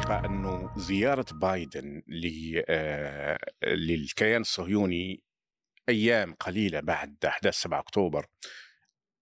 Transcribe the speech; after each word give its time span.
الحقيقة 0.00 0.26
أنه 0.26 0.70
زيارة 0.76 1.26
بايدن 1.32 2.02
للكيان 3.62 4.40
الصهيوني 4.40 5.22
أيام 5.88 6.34
قليلة 6.34 6.80
بعد 6.80 7.16
أحداث 7.24 7.54
7 7.54 7.78
أكتوبر 7.80 8.26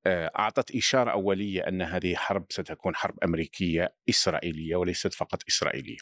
أعطت 0.06 0.76
إشارة 0.76 1.10
أولية 1.10 1.68
أن 1.68 1.82
هذه 1.82 2.14
حرب 2.14 2.46
ستكون 2.50 2.94
حرب 2.96 3.14
أمريكية 3.24 3.94
إسرائيلية 4.08 4.76
وليست 4.76 5.14
فقط 5.14 5.42
إسرائيلية. 5.48 5.98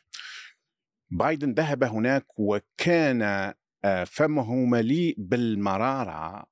بايدن 1.10 1.52
ذهب 1.52 1.84
هناك 1.84 2.26
وكان 2.38 3.54
فمه 4.06 4.54
مليء 4.54 5.14
بالمرارة 5.18 6.46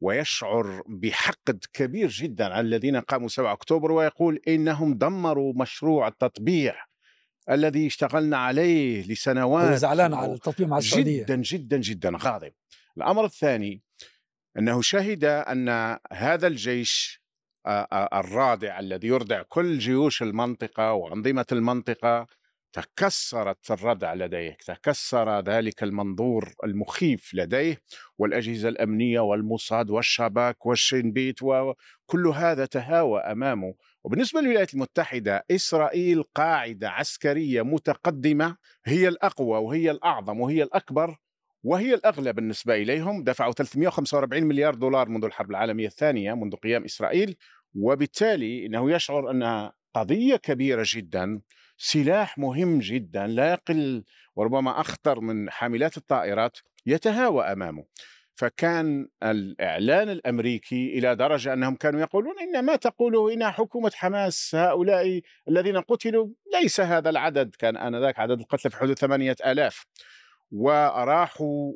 ويشعر 0.00 0.82
بحقد 0.86 1.64
كبير 1.72 2.08
جدا 2.08 2.44
على 2.44 2.60
الذين 2.60 2.96
قاموا 2.96 3.28
7 3.28 3.52
أكتوبر 3.52 3.92
ويقول 3.92 4.40
إنهم 4.48 4.94
دمروا 4.94 5.52
مشروع 5.56 6.08
التطبيع 6.08 6.93
الذي 7.50 7.86
اشتغلنا 7.86 8.36
عليه 8.36 9.06
لسنوات 9.06 9.78
زعلان 9.78 10.14
على 10.14 10.32
التطبيع 10.32 10.66
مع 10.66 10.78
السعودية. 10.78 11.22
جدا 11.22 11.36
جدا 11.36 11.76
جدا 11.76 12.12
غاضب. 12.16 12.52
الأمر 12.96 13.24
الثاني 13.24 13.82
أنه 14.58 14.82
شهد 14.82 15.24
أن 15.24 15.98
هذا 16.12 16.46
الجيش 16.46 17.24
الرادع 17.92 18.78
الذي 18.80 19.08
يردع 19.08 19.42
كل 19.42 19.78
جيوش 19.78 20.22
المنطقة 20.22 20.92
وأنظمة 20.92 21.46
المنطقة 21.52 22.26
تكسرت 22.72 23.70
الردع 23.70 24.14
لديه 24.14 24.56
تكسر 24.66 25.40
ذلك 25.40 25.82
المنظور 25.82 26.54
المخيف 26.64 27.34
لديه 27.34 27.82
والأجهزة 28.18 28.68
الأمنية 28.68 29.20
والموساد 29.20 29.90
والشباك 29.90 30.66
والشين 30.66 31.12
وكل 31.42 32.26
هذا 32.34 32.66
تهاوى 32.66 33.20
أمامه. 33.20 33.74
وبالنسبة 34.04 34.40
للولايات 34.40 34.74
المتحدة 34.74 35.44
إسرائيل 35.50 36.22
قاعدة 36.22 36.90
عسكرية 36.90 37.62
متقدمة 37.62 38.56
هي 38.84 39.08
الأقوى 39.08 39.58
وهي 39.58 39.90
الأعظم 39.90 40.40
وهي 40.40 40.62
الأكبر 40.62 41.16
وهي 41.62 41.94
الأغلى 41.94 42.32
بالنسبة 42.32 42.74
إليهم. 42.74 43.24
دفعوا 43.24 43.52
345 43.52 44.44
مليار 44.44 44.74
دولار 44.74 45.08
منذ 45.08 45.24
الحرب 45.24 45.50
العالمية 45.50 45.86
الثانية 45.86 46.34
منذ 46.34 46.56
قيام 46.56 46.84
إسرائيل 46.84 47.36
وبالتالي 47.74 48.66
إنه 48.66 48.92
يشعر 48.92 49.30
أنها 49.30 49.72
قضية 49.94 50.36
كبيرة 50.36 50.84
جدا 50.86 51.40
سلاح 51.78 52.38
مهم 52.38 52.78
جدا 52.78 53.26
لا 53.26 53.52
يقل 53.52 54.04
وربما 54.36 54.80
أخطر 54.80 55.20
من 55.20 55.50
حاملات 55.50 55.96
الطائرات 55.96 56.58
يتهاوى 56.86 57.44
أمامه. 57.44 57.84
فكان 58.34 59.08
الإعلان 59.22 60.08
الأمريكي 60.08 60.98
إلى 60.98 61.16
درجة 61.16 61.52
أنهم 61.52 61.74
كانوا 61.76 62.00
يقولون 62.00 62.34
إن 62.40 62.64
ما 62.64 62.76
تقوله 62.76 63.32
إن 63.32 63.50
حكومة 63.50 63.90
حماس 63.94 64.54
هؤلاء 64.54 65.20
الذين 65.48 65.80
قتلوا 65.80 66.28
ليس 66.54 66.80
هذا 66.80 67.10
العدد 67.10 67.54
كان 67.54 67.76
آنذاك 67.76 68.18
عدد 68.18 68.40
القتلى 68.40 68.70
في 68.70 68.76
حدود 68.76 68.98
ثمانية 68.98 69.36
آلاف. 69.46 69.86
وراحوا 70.52 71.72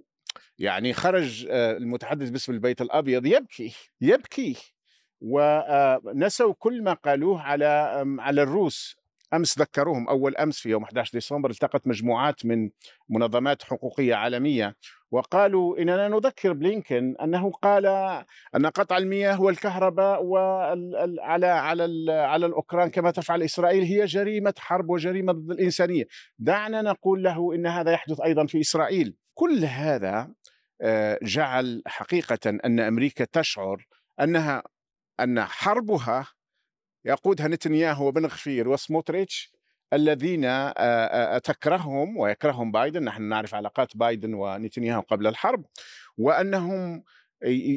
يعني 0.58 0.92
خرج 0.92 1.46
آه، 1.50 1.76
المتحدث 1.76 2.30
باسم 2.30 2.52
البيت 2.52 2.80
الأبيض 2.80 3.26
يبكي 3.26 3.74
يبكي. 4.00 4.56
ونسوا 5.20 6.54
كل 6.58 6.82
ما 6.82 6.92
قالوه 6.92 7.42
على 7.42 8.04
على 8.18 8.42
الروس. 8.42 8.96
أمس 9.34 9.58
ذكروهم 9.58 10.08
أول 10.08 10.36
أمس 10.36 10.58
في 10.58 10.68
يوم 10.68 10.82
11 10.82 11.12
ديسمبر 11.12 11.50
التقت 11.50 11.86
مجموعات 11.86 12.46
من 12.46 12.70
منظمات 13.08 13.62
حقوقية 13.62 14.14
عالمية 14.14 14.76
وقالوا 15.10 15.78
إننا 15.78 16.08
نذكر 16.08 16.52
بلينكن 16.52 17.16
أنه 17.22 17.50
قال 17.50 17.86
أن 18.56 18.66
قطع 18.66 18.96
المياه 18.96 19.40
والكهرباء 19.40 20.36
على 21.20 21.46
على 21.46 22.12
على 22.12 22.46
الأوكران 22.46 22.90
كما 22.90 23.10
تفعل 23.10 23.42
إسرائيل 23.42 23.82
هي 23.82 24.04
جريمة 24.04 24.54
حرب 24.58 24.90
وجريمة 24.90 25.32
ضد 25.32 25.50
الإنسانية. 25.50 26.04
دعنا 26.38 26.82
نقول 26.82 27.22
له 27.22 27.54
إن 27.54 27.66
هذا 27.66 27.92
يحدث 27.92 28.20
أيضا 28.20 28.46
في 28.46 28.60
إسرائيل. 28.60 29.16
كل 29.34 29.64
هذا 29.64 30.34
آه، 30.82 31.18
جعل 31.22 31.82
حقيقة 31.86 32.50
أن 32.64 32.80
أمريكا 32.80 33.24
تشعر 33.24 33.86
أنها 34.20 34.62
أن 35.20 35.44
حربها 35.44 36.26
يقودها 37.04 37.48
نتنياهو 37.48 38.06
وبن 38.06 38.26
غفير 38.26 38.68
وسموتريتش 38.68 39.57
الذين 39.92 40.42
تكرههم 41.40 42.16
ويكرههم 42.16 42.72
بايدن 42.72 43.04
نحن 43.04 43.22
نعرف 43.22 43.54
علاقات 43.54 43.96
بايدن 43.96 44.34
ونتنياهو 44.34 45.00
قبل 45.00 45.26
الحرب 45.26 45.64
وأنهم 46.18 47.02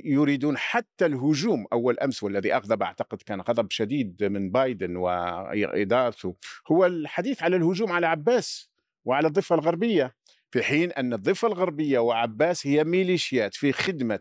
يريدون 0.06 0.58
حتى 0.58 1.06
الهجوم 1.06 1.66
أول 1.74 2.00
أمس 2.00 2.24
والذي 2.24 2.56
أغضب 2.56 2.84
أعتقد 2.84 3.22
كان 3.22 3.42
غضب 3.42 3.72
شديد 3.72 4.24
من 4.24 4.52
بايدن 4.52 4.96
وإدارته 4.96 6.36
هو 6.72 6.86
الحديث 6.86 7.44
على 7.44 7.56
الهجوم 7.56 7.92
على 7.92 8.08
عباس 8.08 8.72
وعلى 9.06 9.28
الضفة 9.28 9.56
الغربية 9.56 10.16
في 10.52 10.64
حين 10.64 10.92
أن 10.92 11.14
الضفة 11.14 11.48
الغربية 11.48 12.00
وعباس 12.00 12.68
هي 12.68 12.84
ميليشيات 12.84 13.56
في 13.56 13.72
خدمة 13.72 14.20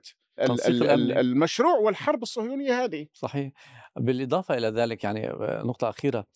المشروع 1.21 1.75
والحرب 1.79 2.23
الصهيونية 2.23 2.85
هذه. 2.85 3.07
صحيح. 3.13 3.53
بالإضافة 3.97 4.59
إلى 4.59 4.69
ذلك 4.69 5.05
يعني 5.05 5.31
آه، 5.31 5.63
نقطة 5.65 5.89
أخيرة. 5.89 6.27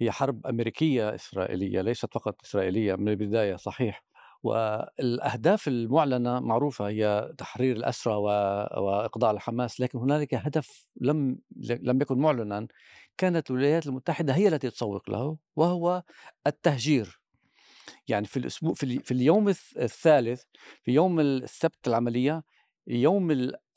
هي 0.00 0.10
حرب 0.10 0.46
أمريكية 0.46 1.14
إسرائيلية 1.14 1.80
ليست 1.80 2.14
فقط 2.14 2.36
إسرائيلية 2.44 2.94
من 2.94 3.08
البداية 3.08 3.56
صحيح. 3.56 4.04
والأهداف 4.42 5.68
المعلنة 5.68 6.40
معروفة 6.40 6.88
هي 6.88 7.32
تحرير 7.38 7.76
الأسرى 7.76 8.14
وإقضاء 8.14 9.30
الحماس 9.30 9.80
لكن 9.80 9.98
هنالك 9.98 10.34
هدف 10.34 10.86
لم 11.00 11.38
لم 11.60 12.00
يكن 12.00 12.18
معلنا 12.18 12.66
كانت 13.18 13.50
الولايات 13.50 13.86
المتحدة 13.86 14.34
هي 14.34 14.48
التي 14.48 14.70
تسوق 14.70 15.10
له 15.10 15.36
وهو 15.56 16.02
التهجير. 16.46 17.20
يعني 18.08 18.26
في 18.26 18.36
الأسبوع 18.36 18.74
في, 18.74 18.98
في 18.98 19.12
اليوم 19.12 19.48
الثالث 19.48 20.42
في 20.82 20.92
يوم 20.92 21.20
السبت 21.20 21.88
العملية 21.88 22.44
يوم 22.86 23.30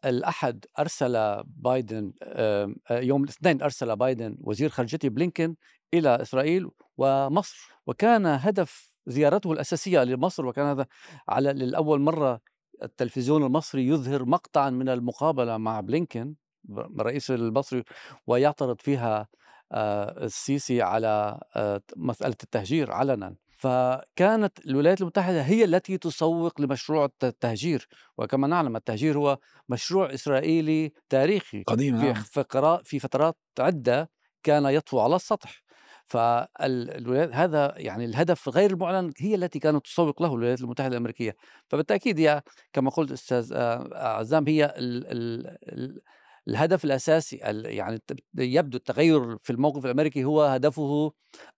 الأحد 0.05 0.65
أرسل 0.79 1.43
بايدن 1.43 2.13
آه، 2.23 2.73
يوم 2.91 3.23
الاثنين 3.23 3.61
أرسل 3.61 3.95
بايدن 3.95 4.37
وزير 4.41 4.69
خارجية 4.69 5.09
بلينكن 5.09 5.55
إلى 5.93 6.21
إسرائيل 6.21 6.69
ومصر 6.97 7.71
وكان 7.87 8.25
هدف 8.25 8.89
زيارته 9.07 9.51
الأساسية 9.51 10.03
لمصر 10.03 10.45
وكان 10.45 10.65
هذا 10.65 10.85
على 11.29 11.53
لأول 11.53 12.01
مرة 12.01 12.41
التلفزيون 12.83 13.43
المصري 13.43 13.87
يظهر 13.87 14.25
مقطعا 14.25 14.69
من 14.69 14.89
المقابلة 14.89 15.57
مع 15.57 15.79
بلينكن 15.79 16.35
الرئيس 16.69 17.31
المصري 17.31 17.83
ويعترض 18.27 18.81
فيها 18.81 19.27
آه، 19.71 20.25
السيسي 20.25 20.81
على 20.81 21.39
آه، 21.55 21.81
مسألة 21.97 22.35
التهجير 22.43 22.91
علنا. 22.91 23.35
فكانت 23.57 24.65
الولايات 24.65 25.01
المتحدة 25.01 25.41
هي 25.41 25.63
التي 25.63 25.97
تسوق 25.97 26.61
لمشروع 26.61 27.09
التهجير. 27.23 27.87
وكما 28.17 28.47
نعلم 28.47 28.75
التهجير 28.75 29.17
هو 29.17 29.37
مشروع 29.69 30.13
إسرائيلي 30.13 30.93
تاريخي. 31.09 31.63
قديم 31.63 31.97
في, 31.97 32.05
نعم. 32.05 32.77
في 32.83 32.99
فترات 32.99 33.37
عدة 33.59 34.09
كان 34.43 34.65
يطفو 34.65 34.99
على 34.99 35.15
السطح. 35.15 35.63
فالولايات 36.09 37.33
هذا 37.33 37.73
يعني 37.77 38.05
الهدف 38.05 38.49
غير 38.49 38.71
المعلن 38.71 39.13
هي 39.17 39.35
التي 39.35 39.59
كانت 39.59 39.85
تسوق 39.85 40.21
له 40.21 40.33
الولايات 40.33 40.61
المتحدة 40.61 40.91
الأمريكية 40.91 41.35
فبالتأكيد 41.67 42.19
هي 42.19 42.43
كما 42.73 42.89
قلت 42.89 43.11
أستاذ 43.11 43.53
آه، 43.53 43.89
عزام 43.93 44.47
هي 44.47 44.65
ال 44.77 45.07
ال 45.07 46.01
الهدف 46.47 46.85
الأساسي 46.85 47.35
يعني 47.65 48.01
يبدو 48.37 48.77
التغير 48.77 49.37
في 49.37 49.49
الموقف 49.49 49.85
الأمريكي 49.85 50.23
هو 50.23 50.41
هدفه 50.41 51.11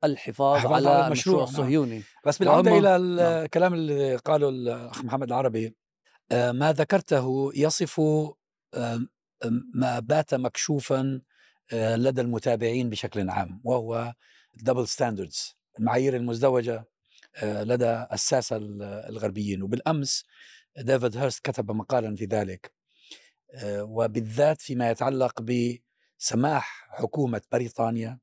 الحفاظ 0.04 0.66
على, 0.66 0.90
على 0.90 1.08
المشروع 1.08 1.38
نعم. 1.38 1.48
الصهيوني 1.48 1.96
نعم. 1.96 2.04
بس 2.26 2.38
بالعودة 2.38 2.78
إلى 2.78 2.90
نعم. 2.90 3.02
الكلام 3.02 3.74
اللي 3.74 4.16
قاله 4.16 4.50
الاخ 4.50 5.06
محمد 5.06 5.28
العربي 5.28 5.76
آه، 6.32 6.52
ما 6.52 6.72
ذكرته 6.72 7.52
يصف 7.56 8.02
ما 9.76 10.00
بات 10.00 10.34
مكشوفا 10.34 11.00
آه، 11.00 11.22
لدى 11.74 12.22
المتابعين 12.22 12.90
بشكل 12.90 13.30
عام 13.30 13.62
وهو 13.64 14.14
double 14.54 14.88
standards 14.88 15.56
المعايير 15.80 16.16
المزدوجة 16.16 16.86
آه، 17.36 17.64
لدى 17.64 18.06
الساسة 18.14 18.58
الغربيين. 19.10 19.64
وبالأمس 19.64 20.26
ديفيد 20.78 21.18
هيرست 21.18 21.46
كتب 21.46 21.72
مقالا 21.72 22.16
في 22.16 22.26
ذلك 22.26 22.74
آه، 23.54 23.84
وبالذات 23.84 24.62
فيما 24.62 24.90
يتعلق 24.92 25.42
بسماح 25.42 26.88
حكومة 26.90 27.42
بريطانيا 27.52 28.20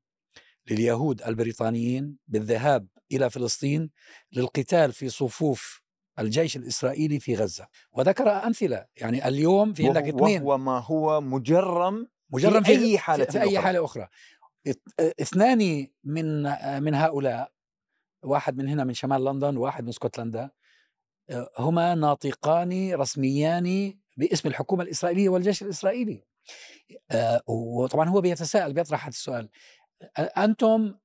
لليهود 0.71 1.21
البريطانيين 1.21 2.17
بالذهاب 2.27 2.87
إلى 3.11 3.29
فلسطين 3.29 3.89
للقتال 4.31 4.93
في 4.93 5.09
صفوف 5.09 5.81
الجيش 6.19 6.57
الإسرائيلي 6.57 7.19
في 7.19 7.35
غزة. 7.35 7.67
وذكر 7.91 8.29
أمثلة 8.29 8.85
يعني 8.95 9.27
اليوم 9.27 9.73
في 9.73 9.87
عندك 9.87 10.07
اثنين. 10.07 10.41
وهو 10.41 10.57
ما 10.57 10.79
هو 10.79 11.21
مجرم 11.21 12.07
مجرم 12.31 12.63
في, 12.63 12.77
في 12.77 12.85
أي 12.85 12.97
حالة 12.97 13.25
في, 13.25 13.31
في 13.31 13.41
أي 13.41 13.59
حالة 13.59 13.85
أخرى. 13.85 14.07
اثنان 14.99 15.87
من 16.03 16.43
من 16.83 16.93
هؤلاء 16.93 17.51
واحد 18.23 18.57
من 18.57 18.67
هنا 18.67 18.83
من 18.83 18.93
شمال 18.93 19.25
لندن 19.25 19.57
وواحد 19.57 19.83
من 19.83 19.89
اسكتلندا 19.89 20.49
آه، 21.29 21.49
هما 21.57 21.95
ناطقان 21.95 22.93
رسميان 22.93 23.93
باسم 24.17 24.47
الحكومة 24.47 24.83
الإسرائيلية 24.83 25.29
والجيش 25.29 25.63
الإسرائيلي. 25.63 26.23
آه 27.11 27.41
وطبعا 27.47 28.09
هو 28.09 28.21
بيتساءل 28.21 28.73
بيطرح 28.73 29.03
هذا 29.03 29.09
السؤال. 29.09 29.49
أنتم 30.17 30.95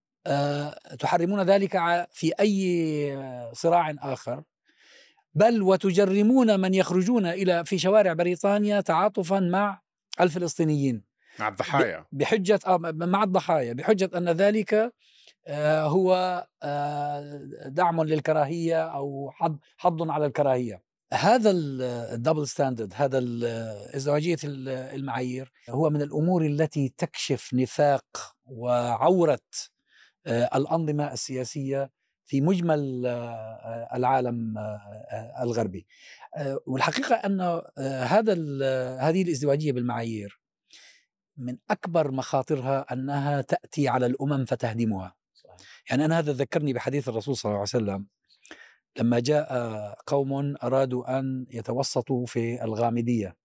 تحرمون 0.99 1.43
ذلك 1.43 1.73
في 2.13 2.33
أي 2.41 3.51
صراع 3.53 3.95
آخر؟ 3.99 4.43
بل 5.35 5.63
وتجرمون 5.63 6.61
من 6.61 6.75
يخرجون 6.75 7.27
إلى 7.27 7.65
في 7.65 7.79
شوارع 7.79 8.13
بريطانيا 8.13 8.81
تعاطفا 8.81 9.41
مع 9.41 9.83
الفلسطينيين. 10.21 11.05
مع 11.41 11.49
الضحايا. 11.49 12.05
بحجة 12.13 12.61
مع 12.93 13.23
الضحايا 13.23 13.73
بحجة 13.73 14.11
أن 14.17 14.29
ذلك 14.29 14.93
هو 15.49 16.47
دعم 17.67 18.03
للكراهية 18.03 18.83
أو 18.83 19.31
حض 19.31 19.59
حض 19.77 20.11
على 20.11 20.27
الكراهية. 20.27 20.83
هذا 21.13 21.51
الدبل 22.15 22.49
ستاندرد 22.49 22.93
هذا 22.97 23.19
إزدواجية 23.97 24.37
المعايير 24.45 25.53
هو 25.71 25.91
من 25.91 26.03
الأمور 26.03 26.47
التي 26.47 26.95
تكشف 26.99 27.55
نفاق 27.55 28.05
وعورة 28.45 29.39
الأنظمة 30.27 31.13
السياسية 31.13 31.91
في 32.27 32.41
مجمل 32.41 33.07
العالم 33.95 34.55
الغربي. 35.41 35.87
والحقيقة 36.67 37.15
أن 37.15 37.41
هذا 38.03 38.33
هذه 39.01 39.23
الإزدواجية 39.23 39.73
بالمعايير 39.73 40.44
من 41.37 41.57
أكبر 41.71 42.11
مخاطرها 42.11 42.93
أنها 42.93 43.41
تأتي 43.41 43.89
على 43.89 44.07
الأمم 44.07 44.45
فتهدمها. 44.45 45.15
يعني 45.91 46.05
أنا 46.05 46.19
هذا 46.19 46.33
ذكرني 46.33 46.73
بحديث 46.73 47.09
الرسول 47.09 47.37
صلى 47.37 47.51
الله 47.51 47.59
عليه 47.59 47.69
وسلم. 47.69 48.07
لما 48.99 49.21
جاء 49.21 49.49
قوم 50.07 50.57
أرادوا 50.63 51.19
أن 51.19 51.47
يتوسطوا 51.51 52.27
في 52.27 52.65
الغامدية 52.65 53.37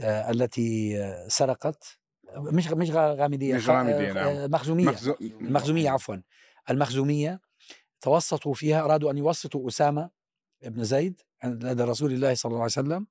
آه، 0.00 0.30
التي 0.30 0.98
سرقت 1.28 1.98
مش 2.36 2.68
مش 2.68 2.90
غامدية 2.90 3.54
مش 3.54 3.68
غامدية 3.68 4.12
نعم. 4.12 4.26
آه، 4.26 4.46
مخزومية. 4.46 4.96
المخزومية 5.20 5.90
عفوا. 5.90 6.16
المخزومية 6.70 7.40
توسطوا 8.00 8.54
فيها 8.54 8.84
أرادوا 8.84 9.10
أن 9.10 9.18
يوسطوا 9.18 9.68
أسامة 9.68 10.10
ابن 10.62 10.84
زيد 10.84 11.20
لدى 11.44 11.82
رسول 11.82 12.12
الله 12.12 12.34
صلى 12.34 12.50
الله 12.50 12.62
عليه 12.62 12.72
وسلم 12.72 13.06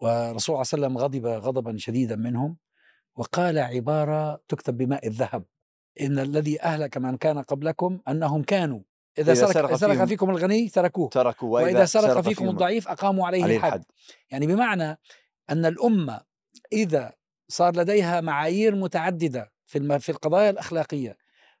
والرسول 0.00 0.66
صلى 0.66 0.78
الله 0.78 0.88
عليه 0.88 0.96
وسلم 0.96 0.98
غضب 0.98 1.26
غضبا 1.26 1.76
شديدا 1.78 2.16
منهم. 2.16 2.56
وقال 3.16 3.58
عبارة 3.58 4.42
تكتب 4.48 4.76
بماء 4.76 5.06
الذهب 5.06 5.44
إن 6.00 6.18
الذي 6.18 6.62
أهلك 6.62 6.98
من 6.98 7.16
كان 7.16 7.38
قبلكم 7.38 8.00
أنهم 8.08 8.42
كانوا 8.42 8.80
إذا, 9.18 9.32
إذا 9.32 9.46
سرق, 9.46 9.74
سرق 9.74 9.94
فيهم, 9.94 10.06
فيكم 10.06 10.30
الغني 10.30 10.68
تركوه 10.68 11.08
تركوا 11.08 11.54
وإذا, 11.54 11.66
وإذا 11.66 11.84
سرق, 11.84 12.12
سرق 12.12 12.20
فيكم 12.20 12.48
الضعيف 12.48 12.88
أقاموا 12.88 13.26
عليه, 13.26 13.44
عليه 13.44 13.56
الحد. 13.56 13.68
الحد 13.68 13.84
يعني 14.30 14.46
بمعنى 14.46 14.98
أن 15.50 15.66
الأمة 15.66 16.20
إذا 16.72 17.12
صار 17.48 17.76
لديها 17.76 18.20
معايير 18.20 18.74
متعددة 18.74 19.52
في 19.66 19.98
في 19.98 20.08
القضايا 20.08 20.50
الأخلاقية 20.50 21.16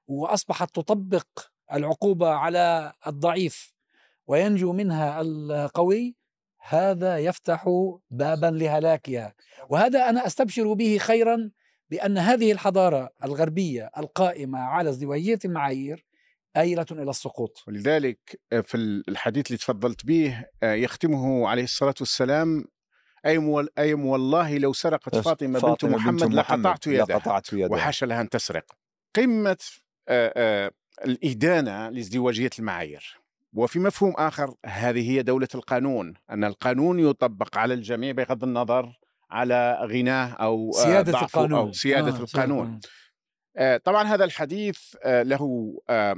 وأصبحت 0.06 0.74
تطبق 0.74 1.26
العقوبة 1.72 2.28
على 2.28 2.92
الضعيف 3.06 3.74
وينجو 4.26 4.72
منها 4.72 5.20
القوي 5.20 6.16
هذا 6.68 7.18
يفتح 7.18 7.68
بابا 8.10 8.46
لهلاكها. 8.46 9.34
وهذا 9.68 10.08
أنا 10.08 10.26
أستبشر 10.26 10.72
به 10.72 10.98
خيرا 10.98 11.50
بأن 11.90 12.18
هذه 12.18 12.52
الحضارة 12.52 13.10
الغربية 13.24 13.90
القائمة 13.98 14.58
على 14.58 14.90
ازدواجية 14.90 15.38
المعايير 15.44 16.06
آيلة 16.56 16.86
إلى 16.90 17.10
السقوط. 17.10 17.64
ولذلك 17.68 18.40
آه، 18.52 18.60
في 18.60 18.74
الحديث 19.08 19.46
اللي 19.46 19.58
تفضلت 19.58 20.06
به 20.06 20.46
آه، 20.62 20.74
يختمه 20.74 21.48
عليه 21.48 21.64
الصلاة 21.64 21.94
والسلام 22.00 22.64
أيم, 23.26 23.66
أيم 23.78 24.06
والله 24.06 24.58
لو 24.58 24.72
سرقت 24.72 25.16
فاطمة, 25.16 25.58
فاطمة 25.58 25.90
بنت 25.90 25.94
محمد, 25.94 26.22
بنت 26.22 26.34
محمد 26.34 26.64
لقطعت 26.64 26.86
يدها, 26.86 27.04
لقطعت 27.04 27.52
يدها. 27.52 27.68
وحاشا 27.68 28.06
لها 28.06 28.20
أن 28.20 28.28
تسرق. 28.28 28.64
قمة 29.16 29.58
آه، 30.08 30.70
الإدانة 31.04 31.88
لازدواجية 31.88 32.50
المعايير. 32.58 33.21
وفي 33.52 33.78
مفهوم 33.78 34.12
آخر 34.12 34.54
هذه 34.66 35.10
هي 35.10 35.22
دولة 35.22 35.48
القانون 35.54 36.14
أن 36.30 36.44
القانون 36.44 36.98
يطبق 36.98 37.58
على 37.58 37.74
الجميع 37.74 38.12
بغض 38.12 38.44
النظر 38.44 38.98
على 39.30 39.78
غناه 39.82 40.32
أو 40.32 40.70
سيادة 40.72 41.20
القانون 41.20 41.58
أو 41.58 41.72
سيادة 41.72 42.16
آه 42.16 42.20
القانون. 42.20 42.80
آه، 43.56 43.76
طبعا 43.76 44.04
هذا 44.04 44.24
الحديث 44.24 44.78
آه، 45.04 45.22
له 45.22 45.74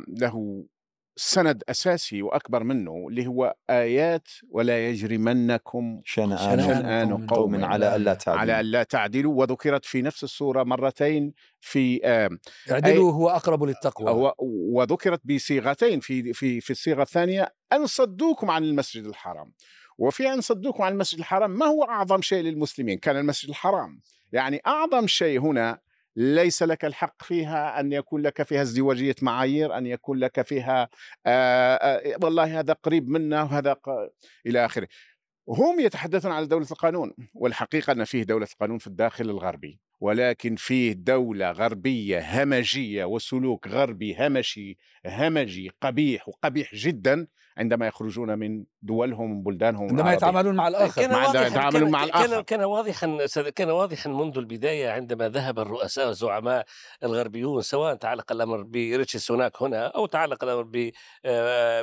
له 0.08 0.64
سند 1.16 1.62
أساسي 1.68 2.22
وأكبر 2.22 2.64
منه 2.64 3.06
اللي 3.08 3.26
هو 3.26 3.54
آيات 3.70 4.28
ولا 4.50 4.88
يجرمنكم 4.88 6.00
شنآن, 6.04 6.62
شنآن 6.62 7.26
قوم 7.26 7.64
على 7.64 7.96
ألا 7.96 8.14
تعدلوا. 8.14 8.40
على 8.40 8.60
ألا 8.60 8.82
تعدلوا 8.82 9.34
وذكرت 9.34 9.84
في 9.84 10.02
نفس 10.02 10.24
السوره 10.24 10.62
مرتين 10.62 11.32
في 11.60 12.00
اعدلوا 12.70 13.12
هو 13.12 13.30
أقرب 13.30 13.64
للتقوى. 13.64 14.10
هو 14.10 14.34
وذكرت 14.72 15.20
بصيغتين 15.26 16.00
في 16.00 16.32
في 16.32 16.60
في 16.60 16.70
الصيغة 16.70 17.02
الثانية 17.02 17.54
أن 17.72 17.86
صدوكم 17.86 18.50
عن 18.50 18.64
المسجد 18.64 19.04
الحرام. 19.04 19.52
وفي 19.98 20.32
أن 20.32 20.40
صدوكم 20.40 20.82
عن 20.82 20.92
المسجد 20.92 21.18
الحرام 21.18 21.50
ما 21.50 21.66
هو 21.66 21.82
أعظم 21.82 22.22
شيء 22.22 22.42
للمسلمين؟ 22.42 22.98
كان 22.98 23.16
المسجد 23.16 23.48
الحرام. 23.48 24.00
يعني 24.32 24.60
أعظم 24.66 25.06
شيء 25.06 25.40
هنا 25.40 25.78
ليس 26.16 26.62
لك 26.62 26.84
الحق 26.84 27.22
فيها 27.22 27.80
أن 27.80 27.92
يكون 27.92 28.22
لك 28.22 28.42
فيها 28.42 28.62
ازدواجية 28.62 29.14
معايير 29.22 29.78
أن 29.78 29.86
يكون 29.86 30.18
لك 30.18 30.42
فيها 30.42 30.88
آآ 31.26 31.78
آآ 31.82 32.18
والله 32.22 32.60
هذا 32.60 32.72
قريب 32.72 33.08
منا 33.08 33.42
وهذا 33.42 33.76
إلى 34.46 34.64
آخره. 34.64 34.88
هم 35.48 35.80
يتحدثون 35.80 36.32
عن 36.32 36.48
دولة 36.48 36.66
القانون 36.70 37.12
والحقيقة 37.34 37.92
أن 37.92 38.04
فيه 38.04 38.22
دولة 38.22 38.46
القانون 38.52 38.78
في 38.78 38.86
الداخل 38.86 39.24
الغربي 39.24 39.80
ولكن 40.00 40.56
فيه 40.56 40.92
دولة 40.92 41.50
غربية 41.50 42.42
همجية 42.42 43.04
وسلوك 43.04 43.68
غربي 43.68 44.16
همشي 44.18 44.76
همجي 45.06 45.70
قبيح 45.80 46.28
وقبيح 46.28 46.74
جدا 46.74 47.26
عندما 47.58 47.86
يخرجون 47.86 48.38
من 48.38 48.64
دولهم 48.82 49.30
من 49.30 49.42
بلدانهم 49.42 49.88
عندما 49.88 50.12
يتعاملون 50.12 50.54
مع 50.54 50.68
الآخر. 50.68 51.02
كان 51.02 51.14
واضحا 51.14 51.46
يتعاملون 51.46 51.90
مع 51.90 52.04
الآخر. 52.04 52.26
كان, 52.26 52.42
كان 52.42 52.64
واضحا 52.64 53.18
كان 53.54 53.70
واضحا 53.70 54.10
منذ 54.10 54.38
البداية 54.38 54.90
عندما 54.90 55.28
ذهب 55.28 55.58
الرؤساء 55.58 56.06
والزعماء 56.06 56.64
الغربيون 57.02 57.62
سواء 57.62 57.94
تعلق 57.94 58.32
الأمر 58.32 58.62
بريتشي 58.62 59.18
سوناك 59.18 59.62
هنا 59.62 59.86
أو 59.86 60.06
تعلق 60.06 60.44
الأمر 60.44 60.90
آه، 61.24 61.82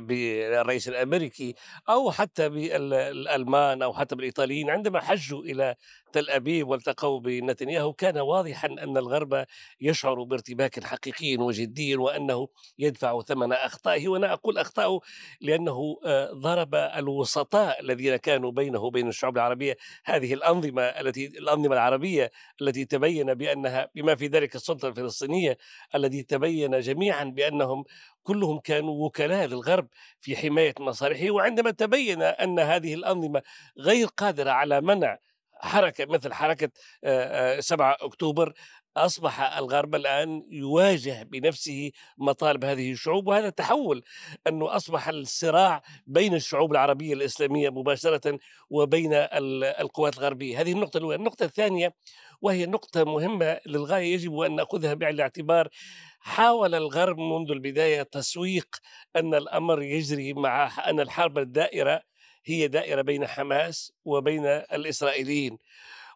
بالرئيس 0.00 0.88
الأمريكي 0.88 1.54
أو 1.88 2.10
حتى 2.10 2.48
بالألمان 2.48 3.82
أو 3.82 3.92
حتى 3.92 4.16
بالإيطاليين. 4.16 4.70
عندما 4.70 5.00
حجوا 5.00 5.42
إلى 5.42 5.74
تل 6.12 6.30
أبيب 6.30 6.68
والتقوا 6.68 7.20
بنتنياهو 7.20 7.92
كان 7.92 8.18
واضحا 8.18 8.68
أن 8.68 8.96
الغرب 8.96 9.44
يشعر 9.80 10.22
بارتباك 10.22 10.84
حقيقي 10.84 11.36
وجدي 11.36 11.96
وأنه 11.96 12.48
يدفع 12.78 13.20
ثمن 13.20 13.52
أخطائه 13.52 14.08
وأنا 14.08 14.34
أقول 14.42 14.58
أخطائه 14.58 15.00
لأنه 15.40 15.98
آه، 16.04 16.32
ضرب 16.32 16.74
الوسطاء 16.74 17.80
الذين 17.80 18.16
كانوا 18.16 18.50
بينه 18.50 18.80
وبين 18.80 19.08
الشعوب 19.08 19.36
العربية. 19.36 19.76
هذه 20.04 20.34
الأنظمة 20.34 20.82
التي 20.82 21.26
الأنظمة 21.26 21.74
العربية 21.74 22.30
التي 22.62 22.84
تبين 22.84 23.34
بأنها 23.34 23.90
بما 23.94 24.14
في 24.14 24.26
ذلك 24.26 24.54
السلطة 24.54 24.88
الفلسطينية 24.88 25.58
الذي 25.94 26.22
تبين 26.22 26.80
جميعا 26.80 27.24
بأنهم 27.24 27.84
كلهم 28.22 28.58
كانوا 28.58 29.06
وكلاء 29.06 29.46
للغرب 29.46 29.88
في 30.20 30.36
حماية 30.36 30.74
مصالحه. 30.80 31.30
وعندما 31.30 31.70
تبين 31.70 32.22
أن 32.22 32.58
هذه 32.58 32.94
الأنظمة 32.94 33.42
غير 33.78 34.06
قادرة 34.06 34.50
على 34.50 34.80
منع 34.80 35.18
حركة 35.54 36.06
مثل 36.06 36.32
حركة 36.32 36.70
7 37.60 37.96
أكتوبر 38.00 38.52
أصبح 38.96 39.56
الغرب 39.56 39.94
الآن 39.94 40.42
يواجه 40.50 41.22
بنفسه 41.22 41.92
مطالب 42.18 42.64
هذه 42.64 42.92
الشعوب 42.92 43.26
وهذا 43.28 43.50
تحول 43.50 44.02
أنه 44.46 44.76
أصبح 44.76 45.08
الصراع 45.08 45.82
بين 46.06 46.34
الشعوب 46.34 46.72
العربية 46.72 47.14
الإسلامية 47.14 47.70
مباشرة 47.70 48.38
وبين 48.70 49.10
القوات 49.80 50.18
الغربية. 50.18 50.60
هذه 50.60 50.72
النقطة 50.72 50.98
الأولى. 50.98 51.16
النقطة 51.16 51.44
الثانية 51.44 51.94
وهي 52.42 52.66
نقطة 52.66 53.04
مهمة 53.04 53.60
للغاية 53.66 54.12
يجب 54.14 54.38
أن 54.38 54.56
نأخذها 54.56 54.94
بعين 54.94 55.14
الاعتبار. 55.14 55.68
حاول 56.20 56.74
الغرب 56.74 57.18
منذ 57.18 57.50
البداية 57.50 58.02
تسويق 58.02 58.76
أن 59.16 59.34
الأمر 59.34 59.82
يجري 59.82 60.32
مع 60.32 60.88
أن 60.90 61.00
الحرب 61.00 61.38
الدائرة 61.38 62.02
هي 62.44 62.68
دائرة 62.68 63.02
بين 63.02 63.26
حماس 63.26 63.92
وبين 64.04 64.46
الإسرائيليين. 64.46 65.58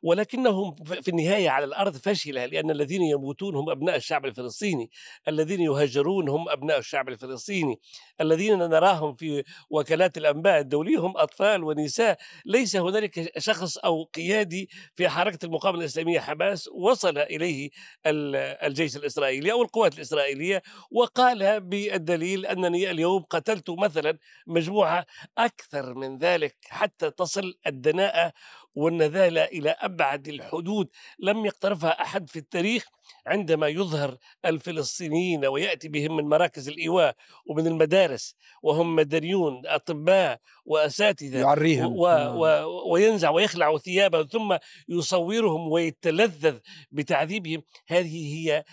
ولكنهم 0.02 0.74
في 0.84 1.08
النهاية 1.08 1.50
على 1.50 1.64
الأرض 1.64 1.96
فشلة 1.96 2.46
لأن 2.46 2.70
الذين 2.70 3.02
يموتون 3.02 3.56
هم 3.56 3.70
أبناء 3.70 3.96
الشعب 3.96 4.26
الفلسطيني 4.26 4.90
الذين 5.28 5.60
يهجرون 5.60 6.28
هم 6.28 6.48
أبناء 6.48 6.78
الشعب 6.78 7.08
الفلسطيني 7.08 7.80
الذين 8.20 8.58
نراهم 8.58 9.14
في 9.14 9.44
وكالات 9.70 10.18
الأنباء 10.18 10.60
الدولية 10.60 10.98
هم 10.98 11.16
أطفال 11.16 11.64
ونساء 11.64 12.18
ليس 12.44 12.76
هنالك 12.76 13.38
شخص 13.38 13.78
أو 13.78 14.04
قيادي 14.04 14.68
في 14.94 15.08
حركة 15.08 15.46
المقاومة 15.46 15.78
الإسلامية 15.78 16.20
حماس 16.20 16.68
وصل 16.68 17.18
إليه 17.18 17.70
الجيش 18.06 18.96
الإسرائيلي 18.96 19.52
أو 19.52 19.62
القوات 19.62 19.94
الإسرائيلية 19.94 20.62
وقال 20.90 21.60
بالدليل 21.60 22.46
أنني 22.46 22.90
اليوم 22.90 23.22
قتلت 23.22 23.70
مثلا 23.70 24.18
مجموعة 24.46 25.06
أكثر 25.38 25.94
من 25.94 26.18
ذلك 26.18 26.56
حتى 26.68 27.10
تصل 27.10 27.54
الدناءة 27.66 28.32
والنذالة 28.76 29.44
إلى 29.44 29.70
أبعد 29.70 30.28
الحدود 30.28 30.88
لم 31.18 31.46
يقترفها 31.46 32.02
أحد 32.02 32.30
في 32.30 32.38
التاريخ. 32.38 32.84
عندما 33.26 33.68
يظهر 33.68 34.16
الفلسطينيين 34.44 35.46
ويأتي 35.46 35.88
بهم 35.88 36.16
من 36.16 36.24
مراكز 36.24 36.68
الإيواء 36.68 37.14
ومن 37.46 37.66
المدارس 37.66 38.34
وهم 38.62 38.96
مدنيون 38.96 39.62
أطباء 39.66 40.40
وأساتذة 40.64 41.38
يعريهم. 41.38 41.92
و 41.96 42.06
و 42.06 42.92
وينزع 42.92 43.30
ويخلع 43.30 43.76
ثيابه 43.78 44.22
ثم 44.22 44.56
يصورهم 44.88 45.72
ويتلذذ 45.72 46.58
بتعذيبهم. 46.90 47.62
هذه 47.88 48.34
هي 48.34 48.64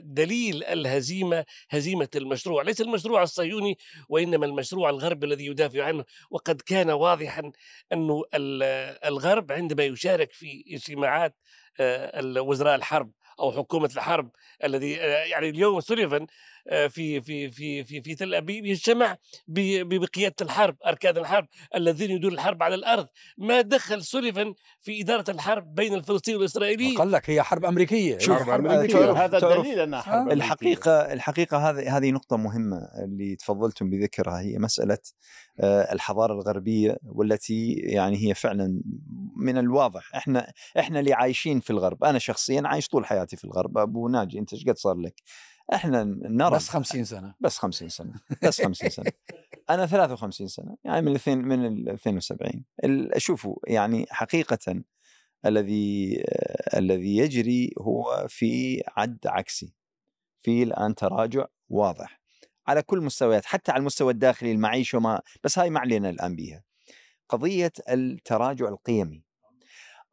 الدليل 0.00 0.64
الهزيمة 0.64 1.44
هزيمة 1.70 2.08
المشروع. 2.16 2.62
ليس 2.62 2.80
المشروع 2.80 3.22
الصهيوني 3.22 3.78
وإنما 4.08 4.46
المشروع 4.46 4.90
الغربي 4.90 5.26
الذي 5.26 5.46
يدافع 5.46 5.84
عنه. 5.84 6.04
وقد 6.30 6.60
كان 6.60 6.90
واضحا 6.90 7.52
أن 7.92 8.22
الغرب 8.34 9.52
عندما 9.52 9.84
يشارك 9.84 10.32
في 10.32 10.64
اجتماعات 10.68 11.36
وزراء 12.38 12.74
الحرب 12.74 13.12
أو 13.40 13.52
حكومة 13.52 13.90
الحرب 13.96 14.30
الذي 14.64 14.92
يعني 14.92 15.48
اليوم 15.48 15.80
سوليفان 15.80 16.22
آه، 16.22 16.26
في 16.68 17.20
في 17.20 17.50
في 17.50 17.84
في 17.84 18.02
في 18.02 18.14
تل 18.14 18.34
ابيب 18.34 18.66
يجتمع 18.66 19.16
بقيادة 19.48 20.36
الحرب 20.40 20.76
أركان 20.86 21.16
الحرب 21.16 21.46
الذين 21.74 22.10
يديرون 22.10 22.34
الحرب 22.34 22.62
على 22.62 22.74
الأرض. 22.74 23.06
ما 23.38 23.60
دخل 23.60 24.04
سوليفان 24.04 24.54
في 24.80 25.02
إدارة 25.02 25.30
الحرب 25.30 25.74
بين 25.74 25.94
الفلسطيني 25.94 26.36
والاسرائيلي 26.36 26.96
قال 26.96 27.12
لك 27.12 27.30
هي 27.30 27.42
حرب 27.42 27.64
أمريكية. 27.64 28.18
شوف 28.18 28.36
حرب, 28.36 28.50
حرب 28.50 28.66
أمريكية. 28.66 29.24
هذا 29.24 29.38
دليل 29.38 29.80
أنها 29.80 30.00
حرب 30.00 30.14
أمريكية. 30.14 30.34
الحقيقة 30.34 31.12
الحقيقة 31.12 31.70
هذه 31.70 31.96
هذه 31.96 32.10
نقطة 32.10 32.36
مهمة 32.36 32.88
اللي 33.04 33.36
تفضلتم 33.36 33.90
بذكرها. 33.90 34.40
هي 34.40 34.58
مسألة 34.58 34.98
آه، 35.60 35.92
الحضارة 35.92 36.32
الغربية 36.32 36.96
والتي 37.02 37.72
يعني 37.72 38.28
هي 38.28 38.34
فعلا 38.34 38.82
من 39.36 39.58
الواضح. 39.58 40.14
إحنا 40.16 40.52
إحنا 40.78 41.00
اللي 41.00 41.12
عايشين 41.12 41.60
في 41.60 41.70
الغرب. 41.70 42.04
أنا 42.04 42.18
شخصيا 42.18 42.62
عايش 42.64 42.88
طول 42.88 43.06
حياتي 43.06 43.36
في 43.36 43.44
الغرب. 43.44 43.78
أبو 43.78 44.08
ناجي 44.08 44.38
أنت 44.38 44.52
إيش 44.52 44.64
قد 44.64 44.76
صار 44.76 44.96
لك؟ 44.96 45.14
إحنا 45.74 46.04
نرى 46.04 46.56
بس 46.56 46.68
50 46.68 47.04
سنة. 47.04 47.34
بس 47.40 47.58
50 47.58 47.88
سنة 47.88 48.14
بس 48.42 48.62
50 48.62 48.90
سنة. 48.90 49.12
أنا 49.70 49.86
53 49.86 50.48
سنة 50.48 50.76
يعني 50.84 51.02
من 51.02 51.08
الاثنين 51.08 51.38
من 51.38 51.66
ال 51.66 51.88
72 51.88 52.64
شوفوا 53.16 53.56
يعني 53.66 54.06
حقيقة 54.10 54.82
الذي 55.46 56.22
الذي 56.74 57.16
يجري 57.16 57.70
هو 57.78 58.26
في 58.28 58.82
عد 58.96 59.18
عكسي. 59.26 59.74
في 60.40 60.62
الآن 60.62 60.94
تراجع 60.94 61.46
واضح. 61.68 62.20
على 62.66 62.82
كل 62.82 63.00
مستويات 63.00 63.44
حتى 63.44 63.72
على 63.72 63.80
المستوى 63.80 64.12
الداخلي 64.12 64.52
المعيشة 64.52 64.98
وما 64.98 65.20
بس 65.44 65.58
هاي 65.58 65.70
ما 65.70 65.80
علينا 65.80 66.10
الآن 66.10 66.36
بها 66.36 66.64
قضية 67.28 67.72
التراجع 67.88 68.68
القيمي. 68.68 69.24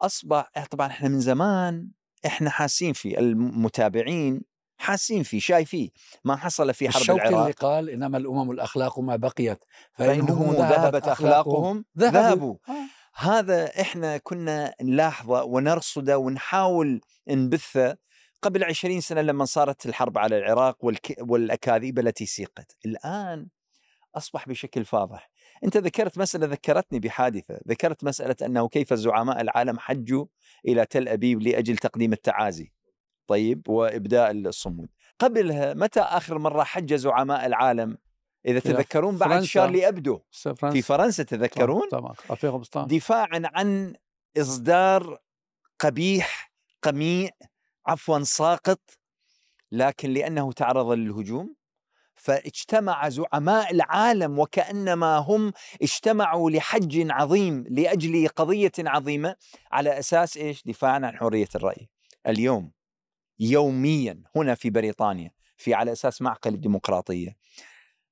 أصبح 0.02 0.52
طبعا 0.72 0.88
إحنا 0.88 1.10
من 1.10 1.20
زمان 1.20 1.90
إحنا 2.26 2.50
حاسين 2.50 2.94
فيه 2.94 3.18
المتابعين 3.18 4.42
حاسين 4.78 5.24
فيه 5.24 5.40
شايفيه 5.40 5.90
ما 6.24 6.36
حصل 6.36 6.74
في 6.74 6.90
حرب 6.90 7.16
العراق 7.16 7.40
اللي 7.40 7.52
قال 7.52 7.90
إنما 7.90 8.18
الأمم 8.18 8.52
الأخلاق 8.52 9.00
ما 9.00 9.16
بقيت 9.16 9.64
فإنهم 9.92 10.54
ذهبت 10.54 11.08
أخلاقهم. 11.08 11.86
ذهبوا, 11.98 12.20
ذهبوا. 12.20 12.56
آه. 12.70 12.98
هذا 13.16 13.82
إحنا 13.82 14.18
كنا 14.18 14.74
نلاحظه 14.82 15.44
ونرصده 15.44 16.18
ونحاول 16.18 17.02
نبثه 17.28 17.98
قبل 18.42 18.64
عشرين 18.64 19.02
سنة 19.02 19.22
لما 19.22 19.46
صارت 19.46 19.86
الحرب 19.86 20.18
على 20.18 20.38
العراق 20.38 20.78
والأكاذيب 21.20 22.00
التي 22.00 22.26
سيقت. 22.26 22.78
الآن 22.86 23.48
أصبح 24.16 24.50
بشكل 24.50 24.86
فاضح. 24.86 25.32
أنت 25.64 25.78
ذكرت 25.78 26.18
مسألة 26.18 26.48
ذكرتني 26.48 27.00
بحادثة. 27.00 27.60
ذكرت 27.68 28.04
مسألة 28.04 28.36
أنه 28.46 28.68
كيف 28.68 28.94
زعماء 28.94 29.42
العالم 29.42 29.80
حجوا 29.80 30.26
إلى 30.68 30.86
تل 30.86 31.08
أبيب 31.08 31.42
لأجل 31.42 31.78
تقديم 31.78 32.14
التعازي. 32.14 32.72
طيب 33.28 33.70
وإبداء 33.70 34.32
الصمود. 34.32 34.90
قبلها 35.20 35.74
متى 35.74 36.00
آخر 36.00 36.38
مرة 36.38 36.64
حج 36.64 36.94
زعماء 36.94 37.46
العالم؟ 37.46 37.98
إذا 38.46 38.60
تذكرون 38.60 39.18
بعد 39.18 39.30
شارلي 39.44 39.88
أبدو. 39.88 40.20
في 40.72 40.82
فرنسا. 40.82 41.24
تذكرون؟ 41.24 41.90
طبعا 41.92 42.14
دفاعا 42.86 43.42
عن 43.46 43.94
إصدار 44.38 45.20
قبيح 45.80 46.52
قميع 46.84 47.30
عفوا 47.88 48.20
ساقط 48.20 48.80
لكن 49.72 50.14
لأنه 50.14 50.52
تعرض 50.52 50.92
للهجوم. 50.92 51.56
فاجتمع 52.16 53.10
زعماء 53.10 53.72
العالم 53.72 54.40
وكأنما 54.40 55.18
هم 55.18 55.54
اجتمعوا 55.82 56.52
لحج 56.52 57.12
عظيم 57.12 57.66
لأجل 57.70 58.28
قضية 58.28 58.72
عظيمة 58.80 59.36
على 59.72 60.00
أساس 60.00 60.38
إيش؟ 60.38 60.64
دفاعا 60.64 60.96
عن 61.06 61.18
حرية 61.18 61.48
الرأي. 61.56 61.90
اليوم. 62.28 62.72
يوميا 63.40 64.24
هنا 64.36 64.56
في 64.56 64.70
بريطانيا 64.70 65.32
في 65.58 65.74
على 65.74 65.92
أساس 65.92 66.22
معقل 66.22 66.54
الديمقراطية. 66.54 67.38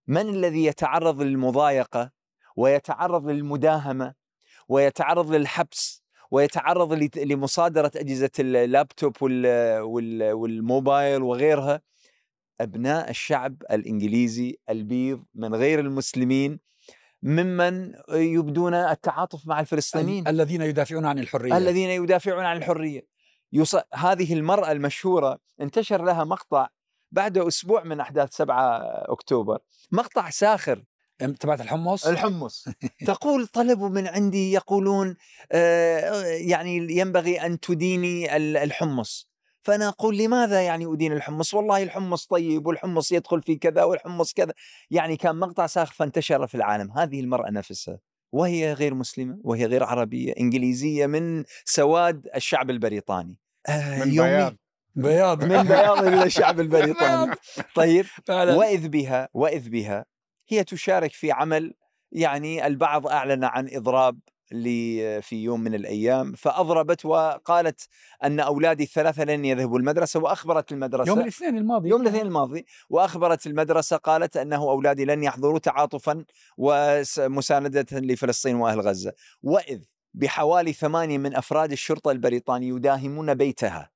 من 0.08 0.29
الذي 0.29 0.65
يتعرض 0.65 1.22
للمضايقة 1.22 2.12
ويتعرض 2.55 3.27
للمداهمة 3.27 4.13
ويتعرض 4.70 5.32
للحبس 5.32 6.03
ويتعرض 6.32 6.94
لمصادرة 7.17 7.91
أجهزة 7.96 8.29
اللابتوب 8.39 9.17
والموبايل 9.22 11.22
وغيرها؟ 11.22 11.82
أبناء 12.62 13.10
الشعب 13.10 13.63
الإنجليزي 13.72 14.58
البيض 14.70 15.24
من 15.36 15.55
غير 15.55 15.79
المسلمين 15.79 16.60
ممن 17.24 17.94
يبدون 18.10 18.74
التعاطف 18.74 19.48
مع 19.48 19.60
الفلسطينيين. 19.60 20.27
الذين 20.27 20.62
يدافعون 20.62 21.05
عن 21.05 21.20
الحرية. 21.20 21.58
الذين 21.58 21.89
يدافعون 21.89 22.46
عن 22.46 22.58
الحرية. 22.58 23.14
يص... 23.56 23.76
هذه 23.94 24.34
المرأة 24.34 24.72
المشهورة 24.72 25.40
انتشر 25.62 26.04
لها 26.04 26.24
مقطع 26.24 26.68
بعد 27.12 27.38
أسبوع 27.38 27.84
من 27.84 28.00
أحداث 28.00 28.34
7 28.34 28.78
أكتوبر. 29.12 29.60
مقطع 29.92 30.30
ساخر. 30.30 30.84
تبعت 31.40 31.62
الحمص؟ 31.62 32.08
الحمص. 32.08 32.70
تقول 33.08 33.48
طلبوا 33.48 33.90
من 33.90 34.08
عندي 34.08 34.52
يقولون 34.52 35.16
آه 35.52 36.24
يعني 36.26 36.98
ينبغي 36.98 37.46
أن 37.46 37.60
تديني 37.60 38.36
الحمص. 38.38 39.30
فأنا 39.62 39.88
أقول 39.88 40.18
لماذا 40.18 40.62
يعني 40.62 40.94
أدين 40.94 41.14
الحمص؟ 41.14 41.54
والله 41.54 41.84
الحمص 41.84 42.26
طيب 42.26 42.68
والحمص 42.68 43.12
يدخل 43.12 43.42
في 43.42 43.56
كذا 43.56 43.84
والحمص 43.84 44.34
كذا. 44.34 44.54
يعني 44.92 45.18
كان 45.18 45.36
مقطع 45.36 45.68
ساخر 45.68 45.94
فانتشر 45.94 46.48
في 46.48 46.56
العالم. 46.56 46.92
هذه 46.92 47.20
المرأة 47.20 47.50
نفسها. 47.50 48.00
وهي 48.32 48.74
غير 48.74 48.94
مسلمة 48.94 49.40
وهي 49.44 49.66
غير 49.66 49.84
عربية 49.84 50.34
إنجليزية 50.40 51.06
من 51.06 51.44
سواد 51.66 52.28
الشعب 52.36 52.70
البريطاني. 52.70 53.38
آه، 53.69 54.03
من 54.05 54.12
بياض. 54.12 54.55
بياض. 54.95 55.43
من 55.43 55.63
بياض 55.63 56.05
الشعب 56.05 56.60
البريطاني. 56.65 57.36
طيب 57.75 58.05
وإذ 58.29 58.88
بها 58.88 59.29
وإذ 59.34 59.69
بها 59.69 60.05
هي 60.50 60.63
تشارك 60.63 61.12
في 61.12 61.31
عمل 61.31 61.74
يعني 62.12 62.67
البعض 62.67 63.07
أعلن 63.07 63.43
عن 63.43 63.69
إضراب 63.72 64.19
لي 64.51 65.22
في 65.22 65.43
يوم 65.43 65.62
من 65.62 65.75
الأيام 65.75 66.34
فأضربت 66.34 67.05
وقالت 67.05 67.88
أن 68.24 68.39
أولادي 68.39 68.84
الثلاثة 68.84 69.24
لن 69.24 69.45
يذهبوا 69.45 69.79
المدرسة 69.79 70.19
وأخبرت 70.19 70.72
المدرسة. 70.72 71.10
يوم 71.10 71.19
الاثنين 71.19 71.57
الماضي. 71.57 71.89
يوم 71.89 72.01
الاثنين 72.01 72.25
الماضي. 72.25 72.65
وأخبرت 72.89 73.48
المدرسة 73.48 73.98
قالت 73.98 74.38
أنه 74.38 74.57
أولادي 74.57 75.05
لن 75.05 75.24
يحضروا 75.24 75.60
تعاطفا 75.60 76.25
ومسانده 76.57 77.86
لفلسطين 77.91 78.55
وأهل 78.55 78.81
غزة. 78.81 79.13
وإذ 79.43 79.81
بحوالي 80.15 80.74
ثمانية 80.74 81.17
من 81.17 81.36
أفراد 81.36 81.72
الشرطة 81.72 82.12
البريطاني 82.12 82.67
يداهمون 82.67 83.34
بيتها 83.34 83.89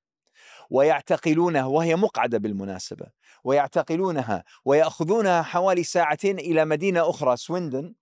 ويعتقلونها 0.70 1.66
وهي 1.66 1.96
مقعدة 1.96 2.38
بالمناسبة 2.38 3.06
ويعتقلونها 3.44 4.44
ويأخذونها 4.66 5.42
حوالي 5.42 5.84
ساعتين 5.84 6.40
إلى 6.40 6.66
مدينة 6.66 7.10
أخرى 7.10 7.38
سويندن 7.38 7.94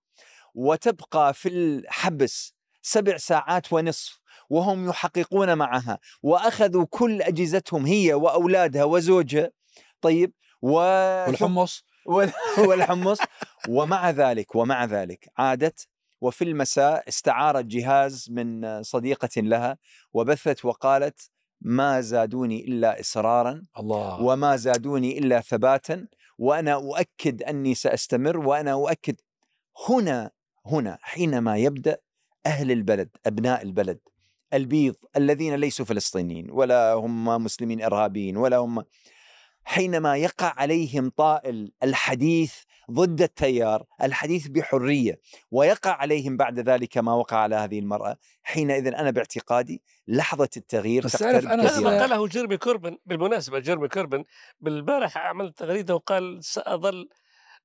وتبقى 0.54 1.34
في 1.34 1.48
الحبس 1.48 2.54
سبع 2.82 3.16
ساعات 3.16 3.72
ونصف 3.72 4.20
وهم 4.50 4.88
يحققون 4.88 5.58
معها 5.58 5.98
وأخذوا 6.22 6.86
كل 6.90 7.22
أجهزتهم 7.22 7.86
هي 7.86 8.14
وأولادها 8.14 8.84
وزوجها 8.84 9.50
طيب 10.00 10.32
و... 10.62 10.70
والحمص؟ 11.26 11.84
والحمص 12.68 13.18
ومع 13.68 14.10
ذلك 14.10 14.54
ومع 14.54 14.84
ذلك 14.84 15.28
عادت 15.38 15.88
وفي 16.20 16.44
المساء 16.44 17.08
استعارت 17.08 17.64
جهاز 17.64 18.30
من 18.30 18.82
صديقة 18.82 19.40
لها 19.40 19.78
وبثت 20.12 20.64
وقالت 20.64 21.30
ما 21.60 22.00
زادوني 22.00 22.64
إلا 22.64 23.00
إصرارا 23.00 23.62
الله. 23.78 24.22
وما 24.22 24.56
زادوني 24.56 25.18
إلا 25.18 25.40
ثباتا 25.40 26.06
وأنا 26.38 26.74
أؤكد 26.74 27.42
أني 27.42 27.74
سأستمر 27.74 28.38
وأنا 28.38 28.72
أؤكد 28.72 29.16
هنا 29.88 30.30
هنا 30.66 30.98
حينما 31.00 31.56
يبدأ 31.56 31.98
أهل 32.46 32.72
البلد 32.72 33.08
أبناء 33.26 33.62
البلد 33.62 33.98
البيض 34.54 34.94
الذين 35.16 35.54
ليسوا 35.54 35.84
فلسطينيين 35.84 36.50
ولا 36.50 36.92
هم 36.92 37.24
مسلمين 37.24 37.82
إرهابيين 37.82 38.36
ولا 38.36 38.56
هم 38.56 38.84
حينما 39.64 40.16
يقع 40.16 40.54
عليهم 40.56 41.10
طائل 41.10 41.72
الحديث 41.82 42.54
ضد 42.90 43.22
التيار 43.22 43.84
الحديث 44.02 44.46
بحرية 44.46 45.20
ويقع 45.50 45.90
عليهم 45.90 46.36
بعد 46.36 46.58
ذلك 46.58 46.98
ما 46.98 47.14
وقع 47.14 47.36
على 47.36 47.56
هذه 47.56 47.78
المرأة. 47.78 48.16
حينئذ 48.42 48.86
أنا 48.86 49.10
باعتقادي 49.10 49.82
لحظة 50.08 50.48
التغيير 50.56 51.04
بس 51.04 51.12
تعرف 51.12 51.46
أنا 51.46 51.62
هذا 51.62 51.80
ما 51.80 52.00
قاله 52.00 52.26
جيرمي 52.26 52.56
كوربن 52.56 52.98
بالمناسبة 53.06 53.58
جيرمي 53.58 53.88
كوربن 53.88 54.24
بالبارحة 54.60 55.20
عمل 55.20 55.52
تغريدة 55.52 55.94
وقال 55.94 56.44
سأظل 56.44 57.08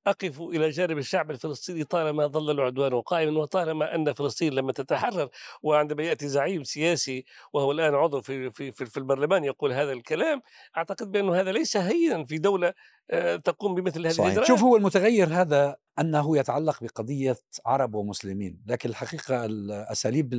أقف 0.08 0.42
إلى 0.42 0.70
جانب 0.70 0.98
الشعب 0.98 1.32
الفلسطيني 1.32 1.84
طالما 1.84 2.28
ظل 2.28 2.52
العدوان 2.52 3.02
قائما 3.02 3.40
وطالما 3.40 3.96
أن 3.96 4.14
فلسطين 4.14 4.54
لما 4.54 4.72
تتحرر 4.72 5.30
وعندما 5.64 6.04
يأتي 6.04 6.28
زعيم 6.28 6.64
سياسي 6.64 7.26
وهو 7.54 7.72
الآن 7.72 7.96
عضو 7.96 8.22
في, 8.22 8.50
في, 8.50 8.72
في, 8.72 8.86
في 8.86 8.98
البرلمان 8.98 9.44
يقول 9.44 9.74
هذا 9.74 9.92
الكلام 9.92 10.42
أعتقد 10.78 11.12
بأنه 11.12 11.36
هذا 11.36 11.52
ليس 11.52 11.78
هينا 11.78 12.26
في 12.26 12.38
دولة 12.38 12.74
آه، 13.12 13.36
تقوم 13.36 13.76
بمثل 13.76 14.08
هذه 14.08 14.16
الإجراءات. 14.16 14.48
شوف 14.48 14.64
هو 14.64 14.78
المتغير 14.78 15.28
هذا 15.28 15.78
أنه 16.00 16.38
يتعلق 16.38 16.84
بقضية 16.84 17.38
عرب 17.66 17.96
ومسلمين 17.96 18.62
لكن 18.68 18.90
الحقيقة 18.90 19.46
الأساليب 19.46 20.34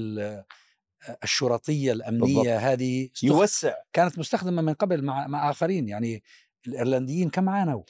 الشرطية 1.25 1.93
الأمنية 1.93 2.35
بالضبط. 2.35 2.47
هذه 2.47 3.09
يوسع. 3.23 3.75
كانت 3.93 4.19
مستخدمة 4.19 4.63
من 4.63 4.75
قبل 4.75 5.05
مع, 5.05 5.27
مع 5.27 5.51
آخرين 5.51 5.89
يعني 5.89 6.23
الإيرلنديين 6.67 7.31
كم 7.31 7.49
عانوا 7.49 7.83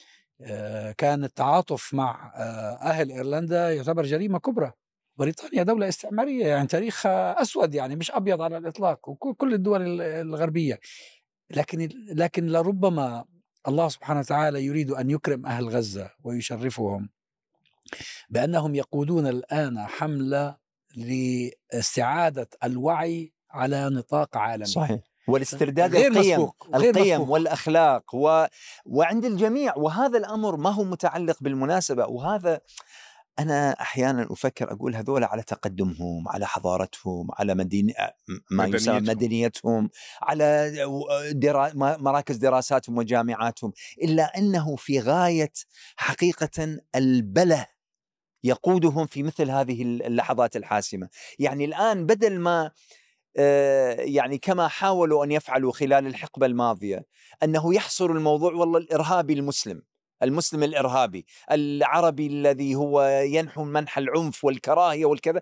كان 0.97 1.23
التعاطف 1.23 1.93
مع 1.93 2.31
آه، 2.35 2.89
أهل 2.89 3.11
إيرلندا 3.11 3.73
يعتبر 3.73 4.03
جريمة 4.03 4.39
كبرى. 4.39 4.71
بريطانيا 5.17 5.63
دولة 5.63 5.87
استعمارية 5.87 6.47
يعني 6.47 6.67
تاريخها 6.67 7.41
أسود 7.41 7.75
يعني 7.75 7.95
مش 7.95 8.11
أبيض 8.11 8.41
على 8.41 8.57
الإطلاق 8.57 9.09
وكل 9.09 9.53
الدول 9.53 10.01
الغربية. 10.01 10.79
لكن 11.51 11.89
لكن 12.13 12.45
لربما 12.47 13.25
الله 13.67 13.89
سبحانه 13.89 14.19
وتعالى 14.19 14.65
يريد 14.65 14.91
أن 14.91 15.09
يكرم 15.09 15.45
أهل 15.45 15.69
غزة 15.69 16.11
ويشرفهم 16.23 17.09
بأنهم 18.29 18.75
يقودون 18.75 19.27
الآن 19.27 19.79
حملة 19.79 20.57
لإستعادة 20.95 22.49
الوعي 22.63 23.33
على 23.51 23.89
نطاق 23.89 24.37
عالمي. 24.37 24.65
صحيح. 24.65 24.99
والاسترداد 25.27 25.95
غير 25.95 26.11
القيم 26.11 26.33
مسبوق. 26.33 26.67
غير 26.75 26.89
القيم 26.89 27.13
مسبوق. 27.13 27.29
والأخلاق 27.29 28.15
و... 28.15 28.45
وعند 28.85 29.25
الجميع 29.25 29.73
وهذا 29.77 30.17
الأمر 30.17 30.57
ما 30.57 30.69
هو 30.69 30.83
متعلق 30.83 31.37
بالمناسبة 31.41 32.05
وهذا 32.05 32.61
أنا 33.39 33.81
أحيانا 33.81 34.27
أفكر 34.31 34.71
أقول 34.71 34.95
هذول 34.95 35.23
على 35.23 35.43
تقدمهم 35.43 36.27
على 36.27 36.47
حضارتهم 36.47 37.27
على 37.33 37.55
مدين 37.55 37.93
ما 38.51 38.65
يسمى 38.65 38.99
مدنيتهم 38.99 39.89
على 40.21 40.73
درا... 41.31 41.71
مراكز 41.75 42.35
دراساتهم 42.35 42.97
وجامعاتهم 42.97 43.73
إلا 44.03 44.37
أنه 44.37 44.75
في 44.75 44.99
غاية 44.99 45.51
حقيقة 45.95 46.79
البلة 46.95 47.67
يقودهم 48.43 49.05
في 49.05 49.23
مثل 49.23 49.51
هذه 49.51 49.81
اللحظات 49.81 50.55
الحاسمة 50.55 51.09
يعني 51.39 51.65
الآن 51.65 52.05
بدل 52.05 52.39
ما 52.39 52.71
يعني 53.99 54.37
كما 54.37 54.67
حاولوا 54.67 55.25
أن 55.25 55.31
يفعلوا 55.31 55.71
خلال 55.71 56.07
الحقبة 56.07 56.45
الماضية 56.45 57.05
أنه 57.43 57.75
يحصر 57.75 58.05
الموضوع 58.05 58.53
والله 58.53 58.77
الإرهابي 58.79 59.33
المسلم 59.33 59.81
المسلم 60.23 60.63
الإرهابي 60.63 61.25
العربي 61.51 62.27
الذي 62.27 62.75
هو 62.75 63.03
ينحو 63.25 63.63
منح 63.63 63.97
العنف 63.97 64.45
والكراهية 64.45 65.05
والكذا. 65.05 65.41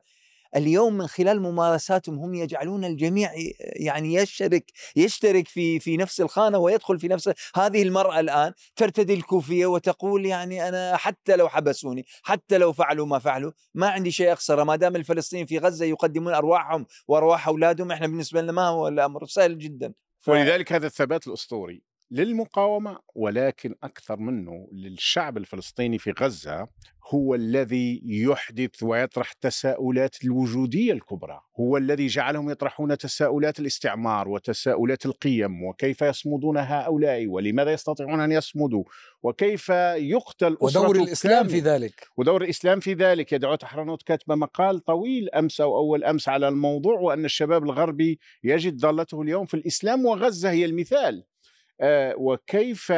اليوم 0.55 0.97
من 0.97 1.07
خلال 1.07 1.41
ممارساتهم 1.41 2.19
هم 2.19 2.33
يجعلون 2.33 2.85
الجميع 2.85 3.31
يعني 3.59 4.13
يشترك 4.13 4.71
يشترك 4.95 5.47
في 5.47 5.79
في 5.79 5.97
نفس 5.97 6.21
الخانة 6.21 6.57
ويدخل 6.57 6.99
في 6.99 7.07
نفس 7.07 7.31
هذه 7.55 7.83
المرأة 7.83 8.19
الآن 8.19 8.53
ترتدي 8.75 9.13
الكوفية 9.13 9.65
وتقول 9.65 10.25
يعني 10.25 10.67
أنا 10.67 10.97
حتى 10.97 11.35
لو 11.35 11.49
حبسوني 11.49 12.05
حتى 12.23 12.57
لو 12.57 12.73
فعلوا 12.73 13.05
ما 13.05 13.19
فعلوا 13.19 13.51
ما 13.73 13.89
عندي 13.89 14.11
شيء 14.11 14.33
أخسره. 14.33 14.63
ما 14.63 14.75
دام 14.75 14.95
الفلسطينيين 14.95 15.47
في 15.47 15.57
غزة 15.57 15.85
يقدمون 15.85 16.33
أرواحهم 16.33 16.85
وأرواح 17.07 17.47
أولادهم 17.47 17.91
إحنا 17.91 18.07
بالنسبة 18.07 18.41
لنا 18.41 18.51
ما 18.51 18.67
هو 18.67 18.87
الأمر؟ 18.87 19.25
سهل 19.25 19.57
جدا. 19.57 19.93
ف... 20.19 20.29
ولذلك 20.29 20.73
هذا 20.73 20.87
الثبات 20.87 21.27
الأسطوري. 21.27 21.92
للمقاومة 22.13 22.97
ولكن 23.15 23.75
أكثر 23.83 24.19
منه 24.19 24.67
للشعب 24.71 25.37
الفلسطيني 25.37 25.97
في 25.97 26.11
غزة 26.11 26.67
هو 27.07 27.35
الذي 27.35 28.01
يحدث 28.05 28.83
ويطرح 28.83 29.31
التساؤلات 29.31 30.23
الوجودية 30.23 30.93
الكبرى، 30.93 31.41
هو 31.59 31.77
الذي 31.77 32.07
جعلهم 32.07 32.49
يطرحون 32.49 32.97
تساؤلات 32.97 33.59
الاستعمار 33.59 34.29
وتساؤلات 34.29 35.05
القيم 35.05 35.63
وكيف 35.63 36.01
يصمدون 36.01 36.57
هؤلاء 36.57 37.27
ولماذا 37.27 37.73
يستطيعون 37.73 38.19
أن 38.19 38.31
يصمدوا 38.31 38.83
وكيف 39.23 39.69
يقتل 39.95 40.57
ودور 40.61 40.95
الإسلام 40.95 41.47
في 41.47 41.59
ذلك. 41.59 42.07
ودور 42.17 42.43
الإسلام 42.43 42.79
في 42.79 42.93
ذلك. 42.93 43.33
يدعو 43.33 43.57
حرنوت 43.63 44.03
كاتبه 44.03 44.35
مقال 44.35 44.79
طويل 44.79 45.29
أمس 45.29 45.61
أو 45.61 45.77
أول 45.77 46.03
أمس 46.03 46.29
على 46.29 46.47
الموضوع 46.47 46.99
وأن 46.99 47.25
الشباب 47.25 47.63
الغربي 47.63 48.19
يجد 48.43 48.77
ضالته 48.77 49.21
اليوم 49.21 49.45
في 49.45 49.53
الإسلام 49.53 50.05
وغزة 50.05 50.51
هي 50.51 50.65
المثال. 50.65 51.23
وكيف 52.17 52.91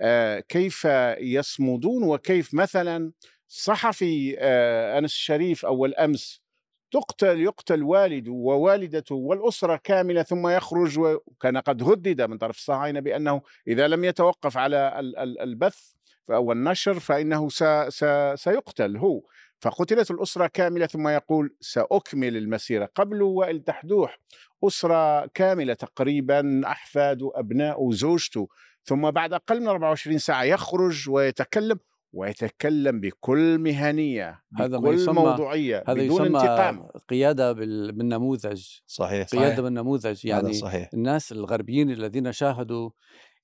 آه، 0.00 0.40
كيف 0.40 0.84
يصمدون 1.20 2.02
وكيف 2.02 2.54
مثلا 2.54 3.12
صحفي 3.48 4.36
آه، 4.38 4.98
أنس 4.98 5.12
الشريف 5.12 5.66
اول 5.66 5.94
امس 5.94 6.42
تقتل 6.90 7.40
يقتل 7.40 7.82
والده 7.82 8.32
ووالدته 8.32 9.14
والأسرة 9.14 9.80
كاملة 9.84 10.22
ثم 10.22 10.48
يخرج 10.48 10.98
وكان 10.98 11.56
قد 11.56 11.82
هدد 11.82 12.22
من 12.22 12.38
طرف 12.38 12.56
الصهاينة 12.56 13.00
بأنه 13.00 13.42
إذا 13.68 13.88
لم 13.88 14.04
يتوقف 14.04 14.56
على 14.56 14.92
البث 15.40 15.92
أو 16.30 16.52
النشر 16.52 16.98
فإنه 17.00 17.48
سيقتل 18.34 18.96
هو. 18.96 19.22
فقتلت 19.60 20.10
الأسرة 20.10 20.46
كاملة 20.46 20.86
ثم 20.86 21.08
يقول 21.08 21.56
سأكمل 21.60 22.36
المسيرة 22.36 22.88
قبل 22.94 23.22
وائل 23.22 23.60
تحدوح 23.60 24.20
أسرة 24.64 25.26
كاملة 25.26 25.74
تقريبا 25.74 26.62
أحفاد 26.66 27.22
وأبناء 27.22 27.82
وزوجته 27.82 28.48
ثم 28.84 29.10
بعد 29.10 29.32
أقل 29.32 29.60
من 29.60 29.68
24 29.68 30.18
ساعة 30.18 30.42
يخرج 30.42 31.10
ويتكلم 31.10 31.78
ويتكلم 32.12 33.00
بكل 33.00 33.58
مهنية 33.58 34.42
هذا 34.58 34.78
بكل 34.78 34.94
يسمى 34.94 35.14
موضوعية 35.14 35.84
هذا 35.88 35.94
بدون 35.94 36.12
يسمى 36.12 36.26
انتقام 36.26 36.88
قيادة 37.08 37.52
بالنموذج 37.52 38.66
صحيح 38.86 39.26
قيادة 39.26 39.46
صحيح. 39.46 39.60
بالنموذج 39.60 40.26
يعني 40.26 40.52
صحيح. 40.52 40.90
الناس 40.94 41.32
الغربيين 41.32 41.90
الذين 41.90 42.32
شاهدوا 42.32 42.90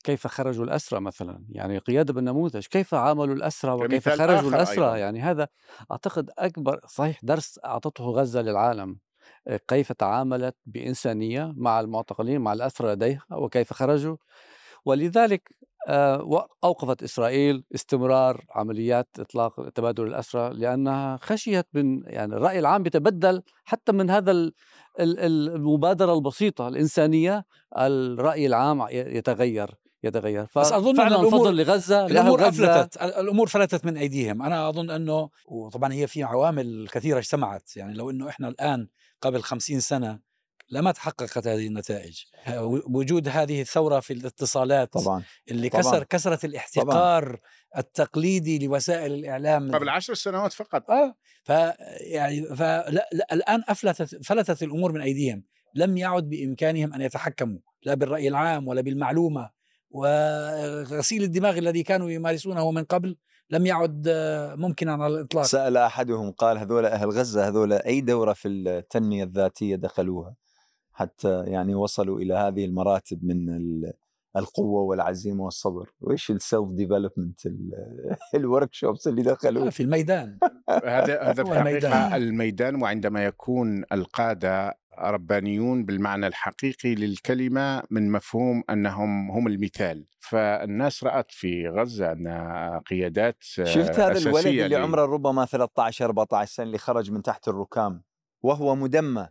كيف 0.05 0.27
خرجوا 0.27 0.65
الأسرى 0.65 1.01
مثلا؟ 1.01 1.45
يعني 1.49 1.79
قيادة 1.79 2.13
بالنموذج 2.13 2.67
كيف 2.67 2.95
عاملوا 2.95 3.35
الأسرى 3.35 3.73
وكيف 3.73 4.09
خرجوا 4.09 4.51
الأسرى؟ 4.51 4.85
أيضا. 4.85 4.97
يعني 4.97 5.21
هذا 5.21 5.49
أعتقد 5.91 6.31
أكبر 6.39 6.81
صحيح 6.87 7.21
درس 7.23 7.61
أعطته 7.65 8.05
غزة 8.05 8.43
للعالم. 8.43 8.99
كيف 9.69 9.93
تعاملت 9.93 10.57
بإنسانية 10.67 11.53
مع 11.57 11.81
المعتقلين 11.81 12.41
مع 12.41 12.53
الأسرى 12.53 12.93
لديها 12.93 13.27
وكيف 13.33 13.73
خرجوا. 13.73 14.17
ولذلك 14.85 15.55
آه، 15.89 16.47
أوقفت 16.65 17.03
إسرائيل 17.03 17.65
استمرار 17.75 18.45
عمليات 18.51 19.09
إطلاق 19.19 19.69
تبادل 19.69 20.07
الأسرى 20.07 20.55
لأنها 20.55 21.17
خشيت 21.23 21.67
من 21.75 22.03
يعني 22.07 22.35
الرأي 22.35 22.59
العام 22.59 22.83
بيتبدل 22.83 23.43
حتى 23.65 23.93
من 23.93 24.11
هذا 24.11 24.51
المبادرة 25.01 26.15
البسيطة 26.15 26.69
الإنسانية 26.69 27.45
الرأي 27.79 28.47
العام 28.47 28.87
يتغير. 28.91 29.84
يتغير. 30.05 30.47
بس 30.57 30.73
أظن 30.73 30.97
فعلا 30.97 31.21
الأمور 31.21 31.51
لغزة 31.51 32.07
الأمور 32.07 32.49
أفلتت. 32.49 32.97
الأمور 33.03 33.49
فلتت 33.49 33.85
من 33.85 33.97
أيديهم. 33.97 34.43
أنا 34.43 34.69
أظن 34.69 34.91
أنه 34.91 35.31
وطبعا 35.47 35.93
هي 35.93 36.07
في 36.07 36.23
عوامل 36.23 36.89
كثيرة 36.93 37.19
اجتمعت. 37.19 37.77
يعني 37.77 37.95
لو 37.95 38.11
إنه 38.11 38.29
إحنا 38.29 38.49
الآن 38.49 38.89
قبل 39.21 39.43
خمسين 39.43 39.81
سنة 39.81 40.35
لما 40.71 40.93
تحققت 40.93 41.47
هذه 41.47 41.67
النتائج 41.67 42.19
وجود 42.87 43.29
هذه 43.29 43.61
الثورة 43.61 44.01
في 44.01 44.13
الاتصالات 44.13 44.93
طبعا. 44.93 45.23
اللي 45.51 45.69
طبعا. 45.69 45.83
كسر 45.83 46.05
كسرت 46.05 46.45
الاحتقار 46.45 47.25
طبعا. 47.25 47.39
التقليدي 47.79 48.67
لوسائل 48.67 49.13
الإعلام. 49.13 49.75
قبل 49.75 49.89
عشر 49.89 50.15
سنوات 50.15 50.53
فقط. 50.53 50.91
آه. 50.91 51.15
ف 51.43 51.49
يعني 52.01 52.57
فلا 52.57 53.09
الآن 53.33 53.63
أفلتت 53.69 54.25
فلتت 54.25 54.63
الأمور 54.63 54.93
من 54.93 55.01
أيديهم. 55.01 55.45
لم 55.75 55.97
يعد 55.97 56.29
بإمكانهم 56.29 56.95
أن 56.95 57.01
يتحكموا 57.01 57.59
لا 57.83 57.95
بالرأي 57.95 58.29
العام 58.29 58.69
ولا 58.69 58.81
بالمعلومة. 58.81 59.51
وغسيل 59.95 61.23
الدماغ 61.23 61.59
الذي 61.59 61.83
كانوا 61.83 62.11
يمارسونه 62.11 62.71
من 62.71 62.85
قبل 62.85 63.17
لم 63.51 63.67
يعد 63.67 64.09
ممكنا 64.59 64.93
على 64.93 65.07
الإطلاق. 65.07 65.45
سأل 65.45 65.77
أحدهم 65.77 66.31
قال 66.31 66.59
هذول 66.59 66.87
أهل 66.87 67.09
غزة 67.09 67.49
هذول 67.49 67.73
أي 67.73 68.01
دورة 68.01 68.33
في 68.33 68.49
التنمية 68.49 69.25
الذاتية 69.25 69.77
دخلوها؟ 69.77 70.35
حتى 70.93 71.45
يعني 71.47 71.75
وصلوا 71.75 72.19
إلى 72.19 72.35
هذه 72.35 72.65
المراتب 72.65 73.25
من 73.25 73.49
القوة 74.37 74.83
والعزيمة 74.83 75.45
والصبر. 75.45 75.91
وإيش 76.01 76.31
ال 76.31 76.38
self 76.38 76.69
development 76.71 77.41
ال 78.35 78.43
work 78.43 78.75
shops 78.75 79.09
اللي 79.09 79.23
دخلوا 79.23 79.71
في 79.71 79.83
الميدان. 79.83 80.39
هذا 80.69 81.23
هذا 81.23 81.43
الميدان. 81.43 82.15
الميدان 82.15 82.83
وعندما 82.83 83.25
يكون 83.25 83.85
القادة 83.93 84.79
ربانيون 84.99 85.85
بالمعنى 85.85 86.27
الحقيقي 86.27 86.95
للكلمة 86.95 87.83
من 87.91 88.13
مفهوم 88.13 88.63
أنهم 88.71 89.31
هم 89.31 89.47
المثال. 89.47 90.07
فالناس 90.21 91.05
رأت 91.05 91.33
في 91.33 91.69
غزة 91.69 92.13
أن 92.13 92.29
قيادات 92.87 93.43
شفت 93.43 94.01
هذا 94.01 94.19
الولد 94.19 94.47
اللي 94.47 94.77
عمره 94.77 95.07
ربما 95.07 95.45
13 95.45 96.05
14 96.05 96.51
سنة 96.53 96.67
اللي 96.67 96.79
خرج 96.79 97.11
من 97.11 97.23
تحت 97.23 97.49
الركام 97.49 98.03
وهو 98.43 98.75
مدمى 98.75 99.29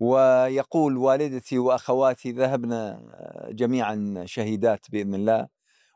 ويقول 0.00 0.96
والدتي 0.96 1.58
وأخواتي 1.58 2.32
ذهبنا 2.32 3.02
جميعا 3.50 4.22
شهيدات 4.26 4.86
بإذن 4.90 5.14
الله. 5.14 5.48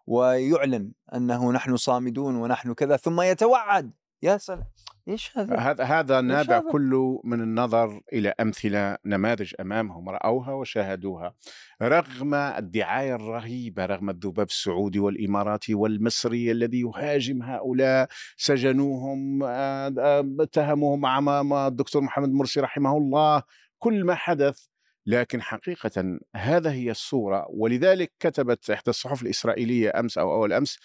ويعلن 0.06 0.92
أنه 1.14 1.52
نحن 1.52 1.76
صامدون 1.76 2.36
ونحن 2.36 2.74
كذا 2.74 2.96
ثم 2.96 3.20
يتوعد. 3.20 3.92
يا 4.22 4.38
سلام! 4.38 4.64
إيش 5.08 5.38
هذا؟ 5.38 5.56
هذا 5.56 5.84
هذا 5.84 6.20
نابع 6.20 6.56
هذا؟ 6.56 6.70
كله 6.72 7.20
من 7.24 7.40
النظر 7.40 8.00
إلى 8.12 8.34
أمثلة 8.40 8.96
نماذج 9.04 9.54
أمامهم 9.60 10.08
رأوها 10.08 10.52
وشاهدوها 10.52 11.34
رغم 11.82 12.34
الدعاية 12.34 13.14
الرهيبة 13.14 13.86
رغم 13.86 14.10
الذباب 14.10 14.46
السعودي 14.46 14.98
والإماراتي 14.98 15.74
والمصري 15.74 16.50
الذي 16.50 16.80
يهاجم 16.80 17.42
هؤلاء 17.42 18.08
سجنوهم 18.36 19.42
آه، 19.42 19.94
آه، 19.98 20.36
اتهموهم 20.40 21.06
امام 21.06 21.52
الدكتور 21.52 22.02
محمد 22.02 22.32
مرسي 22.32 22.60
رحمه 22.60 22.96
الله 22.96 23.42
كل 23.78 24.04
ما 24.04 24.14
حدث 24.14 24.66
لكن 25.06 25.42
حقيقة 25.42 26.18
هذا 26.36 26.72
هي 26.72 26.90
الصورة 26.90 27.46
ولذلك 27.50 28.12
كتبت 28.20 28.70
إحدى 28.70 28.90
الصحف 28.90 29.22
الإسرائيلية 29.22 29.92
أمس 30.00 30.18
أو 30.18 30.34
أول 30.34 30.52
أمس 30.52 30.78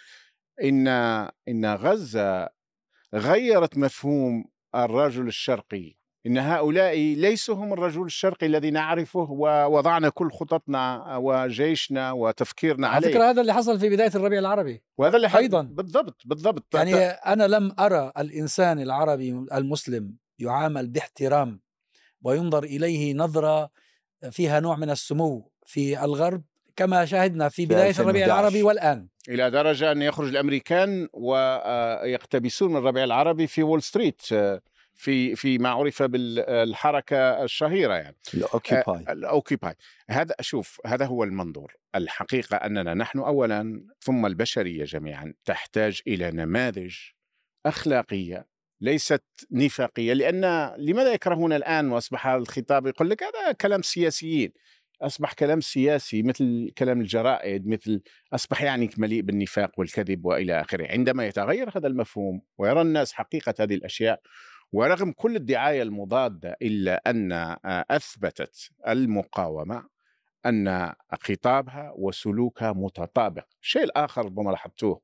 إن 0.63 0.87
إن 1.47 1.65
غزة 1.65 2.60
غيرت 3.15 3.77
مفهوم 3.77 4.45
الرجل 4.75 5.27
الشرقي 5.27 5.95
إن 6.25 6.37
هؤلاء 6.37 6.97
ليسوا 6.97 7.55
هم 7.55 7.73
الرجل 7.73 8.01
الشرقي 8.01 8.45
الذي 8.45 8.71
نعرفه 8.71 9.27
ووضعنا 9.31 10.09
كل 10.09 10.31
خططنا 10.31 11.15
وجيشنا 11.17 12.11
وتفكيرنا 12.11 12.87
عليه. 12.87 13.07
على 13.07 13.15
فكرة 13.15 13.29
هذا 13.29 13.41
اللي 13.41 13.53
حصل 13.53 13.79
في 13.79 13.89
بداية 13.89 14.11
الربيع 14.15 14.39
العربي. 14.39 14.83
وهذا 14.97 15.15
اللي 15.15 15.29
أيضا. 15.37 15.61
بالضبط 15.61 16.21
بالضبط. 16.25 16.75
يعني 16.75 16.95
أنا 17.05 17.47
لم 17.47 17.75
أرى 17.79 18.11
الإنسان 18.17 18.79
العربي 18.79 19.45
المسلم 19.53 20.17
يعامل 20.39 20.87
باحترام 20.87 21.61
وينظر 22.21 22.63
إليه 22.63 23.13
نظرة 23.13 23.69
فيها 24.31 24.59
نوع 24.59 24.75
من 24.75 24.89
السمو 24.89 25.51
في 25.65 26.03
الغرب 26.03 26.43
كما 26.81 27.05
شاهدنا 27.05 27.49
في 27.49 27.65
بداية 27.65 27.93
الربيع 27.99 28.25
العربي 28.25 28.63
والآن. 28.63 29.07
إلى 29.29 29.51
درجة 29.51 29.91
أن 29.91 30.01
يخرج 30.01 30.27
الأمريكان 30.27 31.07
ويقتبسون 31.13 32.71
من 32.71 32.77
الربيع 32.77 33.03
العربي 33.03 33.47
في 33.47 33.63
وول 33.63 33.81
ستريت 33.81 34.21
في 34.93 35.35
في 35.35 35.57
ما 35.57 35.69
عرف 35.69 36.03
بالحركة 36.03 37.43
الشهيرة 37.43 37.93
يعني. 37.93 38.17
ال 38.33 38.43
Occupy 38.43 39.05
ال 39.09 39.19
Occupy 39.19 39.75
هذا 40.09 40.35
شوف 40.41 40.81
هذا 40.85 41.05
هو 41.05 41.23
المنظور. 41.23 41.73
الحقيقة 41.95 42.57
أننا 42.57 42.93
نحن 42.93 43.19
اولا 43.19 43.85
ثم 43.99 44.25
البشرية 44.25 44.83
جميعا 44.83 45.33
تحتاج 45.45 46.01
إلى 46.07 46.31
نماذج 46.31 46.95
أخلاقية 47.65 48.47
ليست 48.81 49.23
نفاقية 49.51 50.13
لأن 50.13 50.73
لماذا 50.77 51.13
يكرهون 51.13 51.53
الآن 51.53 51.91
وأصبح 51.91 52.27
الخطاب 52.27 52.87
يقول 52.87 53.09
لك 53.09 53.23
هذا 53.23 53.51
كلام 53.51 53.81
سياسيين؟ 53.81 54.51
أصبح 55.01 55.33
كلام 55.33 55.61
سياسي 55.61 56.23
مثل 56.23 56.71
كلام 56.77 57.01
الجرائد 57.01 57.67
مثل 57.67 58.01
أصبح 58.33 58.61
يعني 58.61 58.89
مليء 58.97 59.21
بالنفاق 59.21 59.79
والكذب 59.79 60.25
وإلى 60.25 60.61
آخره. 60.61 60.91
عندما 60.91 61.27
يتغير 61.27 61.77
هذا 61.77 61.87
المفهوم 61.87 62.41
ويرى 62.57 62.81
الناس 62.81 63.13
حقيقة 63.13 63.53
هذه 63.59 63.73
الأشياء 63.75 64.21
ورغم 64.71 65.11
كل 65.11 65.35
الدعاية 65.35 65.81
المضادة 65.81 66.57
إلا 66.61 67.01
أن 67.07 67.55
أثبتت 67.65 68.69
المقاومة 68.87 69.83
أن 70.45 70.93
خطابها 71.21 71.93
وسلوكها 71.95 72.71
متطابق. 72.71 73.45
الشيء 73.61 73.83
الآخر 73.83 74.25
ربما 74.25 74.51
لاحظتوه. 74.51 75.01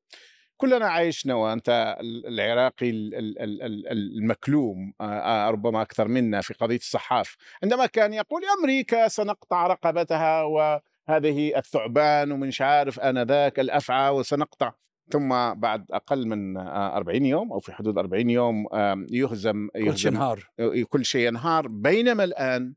كلنا 0.58 0.86
عايشنا 0.86 1.34
وأنت 1.34 1.96
العراقي 2.00 2.90
المكلوم 3.92 4.92
ربما 5.50 5.82
أكثر 5.82 6.08
منا 6.08 6.40
في 6.40 6.54
قضية 6.54 6.76
الصحاف. 6.76 7.36
عندما 7.62 7.86
كان 7.86 8.12
يقول 8.12 8.42
أمريكا 8.58 9.08
سنقطع 9.08 9.66
رقبتها 9.66 10.42
وهذه 10.42 11.56
الثعبان 11.56 12.32
ومن 12.32 12.50
عارف 12.60 13.00
انذاك 13.00 13.60
الأفعى 13.60 14.10
وسنقطع. 14.10 14.72
ثم 15.10 15.54
بعد 15.54 15.84
أقل 15.90 16.26
من 16.28 16.56
40 16.56 17.24
يوم 17.26 17.52
أو 17.52 17.60
في 17.60 17.72
حدود 17.72 17.98
40 17.98 18.30
يوم 18.30 18.66
يهزم, 19.10 19.68
يهزم 19.74 19.90
كل 19.90 19.98
شيء 19.98 20.12
ينهار 20.12 20.50
كل 20.88 21.04
شيء 21.04 21.28
ينهار 21.28 21.68
بينما 21.68 22.24
الآن 22.24 22.74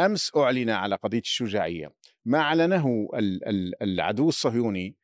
أمس 0.00 0.32
أعلن 0.36 0.70
على 0.70 0.94
قضية 0.94 1.18
الشجاعية. 1.18 1.92
ما 2.24 2.38
أعلنه 2.38 3.08
العدو 3.82 4.28
الصهيوني 4.28 4.96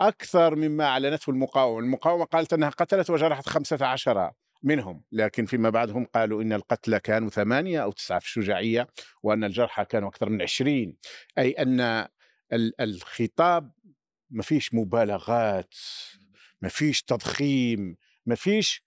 أكثر 0.00 0.54
مما 0.54 0.84
أعلنته 0.84 1.30
المقاومة. 1.30 1.78
المقاومة 1.80 2.24
قالت 2.24 2.52
أنها 2.52 2.68
قتلت 2.68 3.10
وجرحت 3.10 3.48
خمسة 3.48 3.86
عشر 3.86 4.30
منهم 4.62 5.04
لكن 5.12 5.46
فيما 5.46 5.70
بعد 5.70 5.90
هم 5.90 6.04
قالوا 6.04 6.42
إن 6.42 6.52
القتلى 6.52 7.00
كانوا 7.00 7.30
ثمانية 7.30 7.82
أو 7.82 7.92
تسعة 7.92 8.18
في 8.18 8.26
الشجاعية 8.26 8.88
وأن 9.22 9.44
الجرحى 9.44 9.84
كانوا 9.84 10.08
أكثر 10.08 10.28
من 10.28 10.42
عشرين. 10.42 10.96
أي 11.38 11.50
أن 11.50 12.06
الخطاب 12.80 13.72
ما 14.30 14.42
فيش 14.42 14.74
مبالغات 14.74 15.74
ما 16.62 16.68
فيش 16.68 17.02
تضخيم 17.02 17.96
ما 18.26 18.34
فيش 18.34 18.84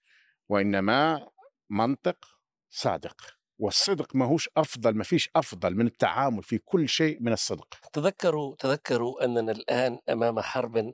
وإنما 0.48 1.28
منطق 1.70 2.26
صادق. 2.70 3.33
والصدق 3.58 4.16
ماهوش 4.16 4.48
أفضل 4.56 4.94
ما 4.96 5.04
فيش 5.04 5.30
أفضل 5.36 5.74
من 5.74 5.86
التعامل 5.86 6.42
في 6.42 6.58
كل 6.58 6.88
شيء 6.88 7.18
من 7.22 7.32
الصدق. 7.32 7.68
تذكروا 7.92 8.54
تذكروا 8.58 9.24
أننا 9.24 9.52
الآن 9.52 9.98
أمام 10.08 10.40
حرب 10.40 10.92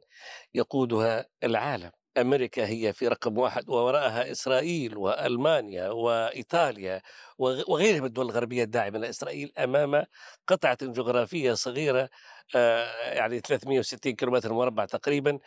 يقودها 0.55 1.27
العالم. 1.45 1.91
أمريكا 2.19 2.67
هي 2.69 2.93
في 2.93 3.09
رقم 3.09 3.39
واحد 3.39 3.69
ووراءها 3.69 4.31
إسرائيل 4.31 4.97
وألمانيا 4.97 5.89
وإيطاليا 5.89 7.03
وغيرها 7.39 8.01
من 8.01 8.07
الدول 8.07 8.27
الغربية 8.27 8.63
الداعمة 8.65 8.99
لاسرائيل 8.99 9.53
أمام 9.59 10.05
قطعة 10.47 10.79
جغرافية 10.83 11.53
صغيرة 11.53 12.09
آه، 12.55 13.13
يعني 13.13 13.41
360 13.41 14.15
كيلومتر 14.17 14.53
مربع 14.53 14.85
تقريبا 14.85 15.39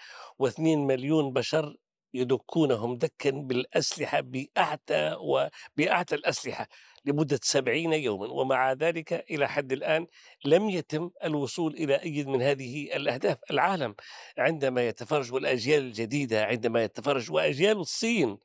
و2 0.43 0.59
مليون 0.59 1.33
بشر 1.33 1.75
يدكونهم 2.13 2.95
دكا 2.97 3.31
بالأسلحة 3.31 4.19
بأعتى 4.21 5.15
وباعتى 5.19 6.15
الأسلحة. 6.15 6.67
لمدة 7.05 7.39
سبعين 7.43 7.93
يوما 7.93 8.27
ومع 8.27 8.73
ذلك 8.73 9.13
إلى 9.31 9.49
حد 9.49 9.71
الآن 9.71 10.07
لم 10.45 10.69
يتم 10.69 11.09
الوصول 11.23 11.73
إلى 11.73 11.95
أي 11.95 12.23
من 12.23 12.41
هذه 12.41 12.95
الأهداف. 12.95 13.37
العالم 13.51 13.95
عندما 14.37 14.87
يتفرج 14.87 15.33
والأجيال 15.33 15.83
الجديدة 15.83 16.45
عندما 16.45 16.83
يتفرج 16.83 17.31
وأجيال 17.31 17.77
الصين 17.77 18.37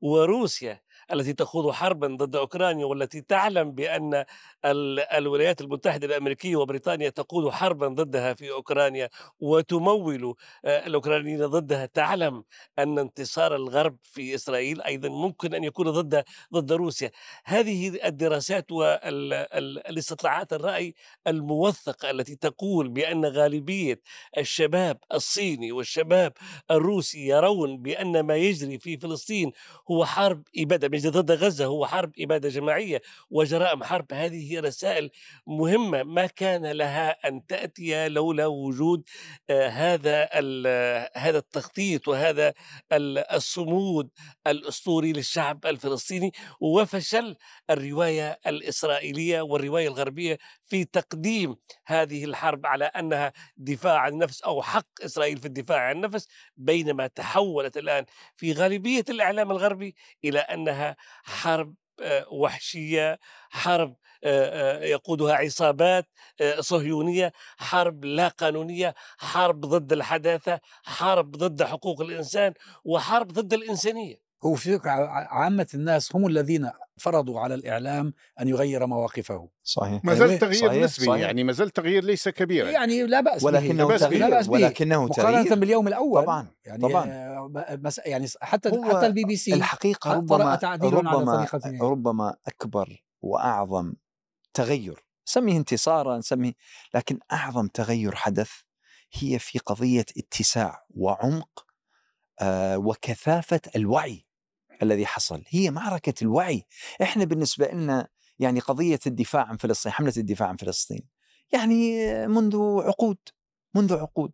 وروسيا 0.00 0.80
التي 1.12 1.32
تخوض 1.32 1.70
حربا 1.70 2.06
ضد 2.06 2.36
أوكرانيا 2.36 2.86
والتي 2.86 3.20
تعلم 3.20 3.72
بأن 3.72 4.24
الولايات 5.16 5.60
المتحدة 5.60 6.06
الأمريكية 6.06 6.56
وبريطانيا 6.56 7.08
تقود 7.08 7.48
حربا 7.48 7.88
ضدها 7.88 8.34
في 8.34 8.50
أوكرانيا 8.50 9.08
وتمول 9.40 10.34
آه، 10.64 10.86
الأوكرانيين 10.86 11.46
ضدها. 11.46 11.86
تعلم 11.86 12.44
أن 12.78 12.98
انتصار 12.98 13.56
الغرب 13.56 13.96
في 14.02 14.34
إسرائيل 14.34 14.82
أيضا 14.82 15.08
ممكن 15.08 15.54
أن 15.54 15.64
يكون 15.64 15.90
ضد 15.90 16.24
ضد 16.54 16.72
روسيا. 16.72 17.10
هذه 17.44 18.06
الدراسات 18.06 18.72
والاستطلاعات 18.72 20.52
الرأي 20.52 20.94
الموثقه 21.26 22.10
التي 22.10 22.36
تقول 22.36 22.88
بأن 22.88 23.24
غالبية 23.24 24.00
الشباب 24.38 24.98
الصيني 25.14 25.72
والشباب 25.72 26.32
الروسي 26.70 27.26
يرون 27.26 27.82
بأن 27.82 28.20
ما 28.20 28.36
يجري 28.36 28.78
في 28.78 28.96
فلسطين 28.98 29.52
هو 29.90 30.04
حرب 30.04 30.42
إبادة 30.58 30.88
مش 30.96 31.02
ضد 31.06 31.30
غزة 31.32 31.64
هو 31.64 31.86
حرب 31.86 32.12
إبادة 32.18 32.48
جماعية 32.48 33.02
وجرائم 33.30 33.84
حرب. 33.84 34.06
هذه 34.12 34.52
هي 34.52 34.60
رسائل 34.60 35.10
مهمة 35.46 36.02
ما 36.02 36.26
كان 36.26 36.66
لها 36.66 37.28
أن 37.28 37.46
تأتي 37.46 38.08
لولا 38.08 38.46
وجود 38.46 39.02
آه، 39.50 39.68
هذا 39.68 40.28
هذا 41.16 41.38
التخطيط 41.38 42.08
وهذا 42.08 42.54
الصمود 42.92 44.10
الأسطوري 44.46 45.12
للشعب 45.12 45.66
الفلسطيني. 45.66 46.32
وفشل 46.60 47.36
الرواية 47.70 48.38
الإسرائيلية 48.46 49.40
والرواية 49.40 49.88
الغربية 49.88 50.38
في 50.66 50.84
تقديم 50.84 51.56
هذه 51.86 52.24
الحرب 52.24 52.66
على 52.66 52.84
أنها 52.84 53.32
دفاع 53.56 53.98
عن 53.98 54.12
النفس 54.12 54.42
أو 54.42 54.62
حق 54.62 54.86
إسرائيل 55.04 55.38
في 55.38 55.46
الدفاع 55.46 55.80
عن 55.80 55.96
النفس 55.96 56.28
بينما 56.56 57.06
تحولت 57.06 57.76
الآن 57.76 58.04
في 58.36 58.52
غالبية 58.52 59.04
الإعلام 59.08 59.50
الغربي 59.50 59.94
إلى 60.24 60.38
أنها 60.38 60.96
حرب 61.24 61.74
آه، 62.00 62.26
وحشية 62.32 63.18
حرب 63.50 63.96
آه، 64.24 64.78
آه، 64.80 64.84
يقودها 64.84 65.34
عصابات 65.34 66.06
صهيونية 66.60 67.32
حرب 67.56 68.04
لا 68.04 68.28
قانونية 68.28 68.94
حرب 69.18 69.60
ضد 69.60 69.92
الحداثة 69.92 70.60
حرب 70.84 71.30
ضد 71.30 71.62
حقوق 71.62 72.00
الإنسان 72.00 72.54
وحرب 72.84 73.32
ضد 73.32 73.52
الإنسانية. 73.54 74.25
هو 74.44 74.54
في 74.54 74.80
عامة 74.84 75.66
الناس 75.74 76.16
هم 76.16 76.26
الذين 76.26 76.70
فرضوا 76.96 77.40
على 77.40 77.54
الإعلام 77.54 78.14
أن 78.40 78.48
يغير 78.48 78.86
مواقفه 78.86 79.48
صحيح 79.62 80.04
ما 80.04 80.14
زال 80.14 80.28
يعني 80.28 80.40
تغيير 80.40 80.68
صحيح، 80.68 80.82
نسبي 80.82 81.06
صحيح. 81.06 81.20
يعني 81.20 81.44
ما 81.44 81.52
زال 81.52 81.70
تغيير 81.70 82.04
ليس 82.04 82.28
كبيرا 82.28 82.70
يعني 82.70 83.02
لا 83.02 83.20
بأس 83.20 83.44
ولكنه 83.44 83.86
به. 83.86 83.96
تغيير 83.96 84.20
لا 84.20 84.30
بأس 84.30 84.46
به. 84.46 84.52
ولكنه 84.52 85.04
مقارنة 85.04 85.42
تغيير 85.42 85.58
باليوم 85.58 85.88
الأول 85.88 86.22
طبعا 86.22 86.48
يعني 86.64 86.82
طبعا 86.82 87.10
آه، 87.10 87.78
مس 87.82 88.00
يعني 88.06 88.26
حتى 88.40 88.70
حتى 88.84 89.06
البي 89.06 89.24
بي 89.24 89.36
سي 89.36 89.54
الحقيقة 89.54 90.12
ربما 90.12 90.58
ربما. 90.82 91.46
ربما 91.82 92.36
أكبر 92.46 93.02
وأعظم 93.22 93.94
تغير 94.54 95.04
سميه 95.24 95.56
انتصارا 95.56 96.20
سميه 96.20 96.52
لكن 96.94 97.18
أعظم 97.32 97.66
تغير 97.66 98.14
حدث 98.14 98.50
هي 99.12 99.38
في 99.38 99.58
قضية 99.58 100.06
اتساع 100.18 100.84
وعمق 100.90 101.66
آه، 102.40 102.78
وكثافة 102.78 103.60
الوعي 103.76 104.25
الذي 104.82 105.06
حصل. 105.06 105.42
هي 105.48 105.70
معركة 105.70 106.14
الوعي. 106.22 106.64
إحنا 107.02 107.24
بالنسبة 107.24 107.66
لنا 107.66 108.08
يعني 108.38 108.60
قضية 108.60 108.98
الدفاع 109.06 109.42
عن 109.44 109.56
فلسطين 109.56 109.92
حملة 109.92 110.12
الدفاع 110.16 110.48
عن 110.48 110.56
فلسطين. 110.56 111.08
يعني 111.52 111.96
منذ 112.26 112.56
عقود 112.82 113.18
منذ 113.74 113.94
عقود. 113.94 114.32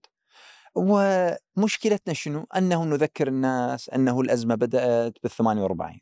ومشكلتنا 0.75 2.15
شنو؟ 2.15 2.47
أنه 2.57 2.85
نذكر 2.85 3.29
الناس 3.29 3.89
أنه 3.89 4.21
الأزمة 4.21 4.55
بدأت 4.55 5.17
بال 5.23 5.31
48 5.31 6.01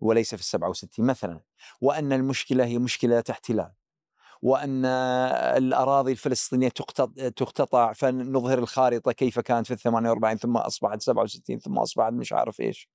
وليس 0.00 0.34
في 0.34 0.40
ال 0.40 0.44
67 0.46 1.06
مثلا. 1.06 1.40
وأن 1.80 2.12
المشكلة 2.12 2.64
هي 2.64 2.78
مشكلة 2.78 3.24
احتلال 3.30 3.72
وأن 4.42 4.84
الأراضي 5.56 6.12
الفلسطينية 6.12 6.68
تقتط- 6.68 7.32
تقتطع 7.36 7.92
فنظهر 7.92 8.58
الخارطة 8.58 9.12
كيف 9.12 9.40
كانت 9.40 9.66
في 9.66 9.72
ال 9.72 9.78
48 9.78 10.36
ثم 10.36 10.56
أصبحت 10.56 11.02
67 11.02 11.58
ثم 11.58 11.78
أصبحت 11.78 12.12
مش 12.12 12.32
عارف 12.32 12.60
إيش. 12.60 12.88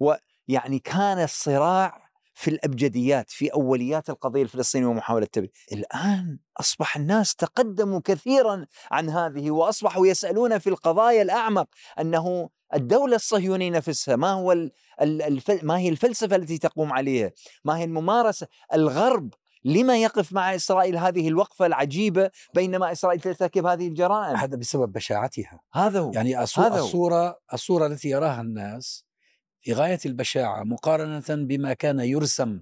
ويعني 0.00 0.78
كان 0.78 1.22
الصراع 1.22 2.06
في 2.34 2.50
الأبجديات 2.50 3.30
في 3.30 3.52
أوليات 3.52 4.10
القضية 4.10 4.42
الفلسطينية 4.42 4.86
ومحاولة 4.86 5.26
تبرير 5.26 5.50
الآن 5.72 6.38
أصبح 6.60 6.96
الناس 6.96 7.34
تقدموا 7.34 8.00
كثيرا 8.04 8.66
عن 8.90 9.10
هذه 9.10 9.50
وأصبحوا 9.50 10.06
يسألون 10.06 10.58
في 10.58 10.66
القضايا 10.70 11.22
الأعمق 11.22 11.68
أنه 12.00 12.48
الدولة 12.74 13.16
الصهيونية 13.16 13.70
نفسها 13.70 14.16
ما 14.16 14.30
هو 14.32 14.52
ال- 14.52 14.72
ال- 15.00 15.22
الف- 15.22 15.64
ما 15.64 15.78
هي 15.78 15.88
الفلسفة 15.88 16.36
التي 16.36 16.58
تقوم 16.58 16.92
عليها؟ 16.92 17.30
ما 17.64 17.78
هي 17.78 17.84
الممارسة؟ 17.84 18.46
الغرب 18.74 19.34
لما 19.64 19.96
يقف 20.02 20.32
مع 20.32 20.54
إسرائيل 20.54 20.96
هذه 20.98 21.28
الوقفة 21.28 21.66
العجيبة 21.66 22.30
بينما 22.54 22.92
إسرائيل 22.92 23.20
ترتكب 23.20 23.66
هذه 23.66 23.88
الجرائم؟ 23.88 24.36
هذا 24.36 24.56
بسبب 24.56 24.92
بشاعتها. 24.92 25.60
هذا 25.74 26.00
هو. 26.00 26.10
يعني 26.14 26.46
الصو- 26.46 26.58
هذا 26.58 26.80
هو. 26.80 26.84
الصورة 26.84 27.38
الصورة 27.52 27.86
التي 27.86 28.08
يراها 28.08 28.40
الناس 28.40 29.05
غاية 29.72 29.98
البشاعة 30.06 30.64
مقارنة 30.64 31.24
بما 31.46 31.72
كان 31.74 32.00
يرسم 32.00 32.60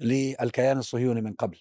للكيان 0.00 0.78
الصهيوني 0.78 1.20
من 1.22 1.32
قبل. 1.32 1.58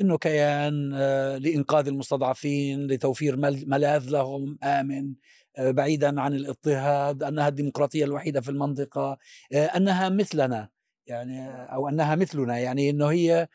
إنه 0.00 0.18
كيان 0.18 0.92
آه، 0.94 1.36
لإنقاذ 1.38 1.88
المستضعفين 1.88 2.86
لتوفير 2.86 3.36
مل- 3.36 3.64
ملاذ 3.68 4.10
لهم 4.10 4.58
آمن 4.64 5.14
آه، 5.56 5.70
بعيدا 5.70 6.20
عن 6.20 6.34
الاضطهاد 6.34 7.22
أنها 7.22 7.48
الديمقراطية 7.48 8.04
الوحيدة 8.04 8.40
في 8.40 8.48
المنطقة 8.50 9.18
آه، 9.52 9.66
أنها 9.66 10.08
مثلنا 10.08 10.68
يعني 11.06 11.48
أو 11.50 11.88
أنها 11.88 12.14
مثلنا 12.14 12.58
يعني 12.58 12.90
إنه 12.90 13.06
هي 13.06 13.48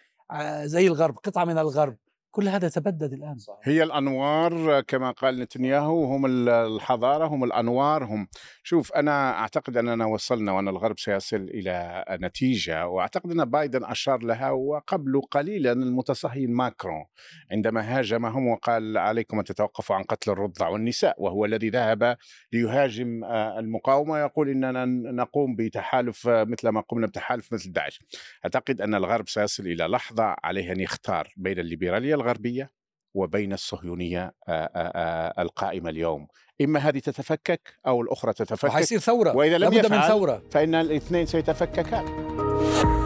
زي 0.63 0.87
الغرب 0.87 1.17
قطعة 1.17 1.45
من 1.45 1.57
الغرب. 1.57 1.97
كل 2.35 2.47
هذا 2.47 2.69
تبدد 2.69 3.13
الآن. 3.13 3.37
هي 3.63 3.83
الأنوار 3.83 4.81
كما 4.81 5.11
قال 5.11 5.39
نتنياهو 5.39 6.05
هم 6.05 6.25
ال- 6.25 6.49
الحضارة 6.49 7.27
هم 7.27 7.43
الأنوار 7.43 8.03
هم. 8.05 8.27
شوف 8.63 8.93
أنا 8.93 9.31
أعتقد 9.39 9.77
أننا 9.77 10.05
وصلنا 10.05 10.51
وأن 10.51 10.67
الغرب 10.67 10.99
سيصل 10.99 11.35
إلى 11.37 12.05
نتيجة 12.11 12.87
وأعتقد 12.87 13.31
أن 13.31 13.45
بايدن 13.45 13.83
أشار 13.83 14.23
لها 14.23 14.51
وقبل 14.51 15.21
قليلا 15.31 15.71
المتصهين 15.71 16.51
ماكرون. 16.53 17.05
عندما 17.51 17.81
هاجمهم 17.99 18.47
وقال 18.47 18.97
عليكم 18.97 19.37
أن 19.39 19.43
تتوقفوا 19.43 19.95
عن 19.95 20.03
قتل 20.03 20.31
الرضع 20.31 20.67
والنساء 20.67 21.15
وهو 21.23 21.45
الذي 21.45 21.69
ذهب 21.69 22.17
ليهاجم 22.53 23.23
آه، 23.23 23.59
المقاومة 23.59 24.19
يقول 24.19 24.49
إننا 24.49 24.85
نقوم 25.11 25.55
بتحالف 25.55 26.27
آه، 26.27 26.43
مثل 26.43 26.69
ما 26.69 26.81
قمنا 26.81 27.07
بتحالف 27.07 27.53
مثل 27.53 27.71
داعش. 27.71 27.99
أعتقد 28.45 28.81
أن 28.81 28.95
الغرب 28.95 29.27
سيصل 29.29 29.63
إلى 29.67 29.83
لحظة 29.83 30.35
عليه 30.43 30.71
أن 30.71 30.79
يختار 30.79 31.27
بين 31.37 31.59
الليبرالية 31.59 32.22
الغربية 32.23 32.71
وبين 33.15 33.53
الصهيونية 33.53 34.23
آه، 34.47 34.51
آه، 34.51 34.69
آه، 34.75 35.41
القائمة 35.41 35.89
اليوم. 35.89 36.27
إما 36.61 36.79
هذه 36.79 36.99
تتفكك 36.99 37.73
أو 37.87 38.01
الأخرى 38.01 38.33
تتفكك 38.33 38.69
وحيصير 38.69 38.99
ثورة. 38.99 39.35
وإذا 39.35 39.57
لم 39.57 39.61
لابد 39.61 39.75
من 39.75 39.97
يفعل 39.97 40.09
ثورة. 40.09 40.43
فإن 40.51 40.75
الاثنين 40.75 41.25
سيتفككان. 41.25 43.02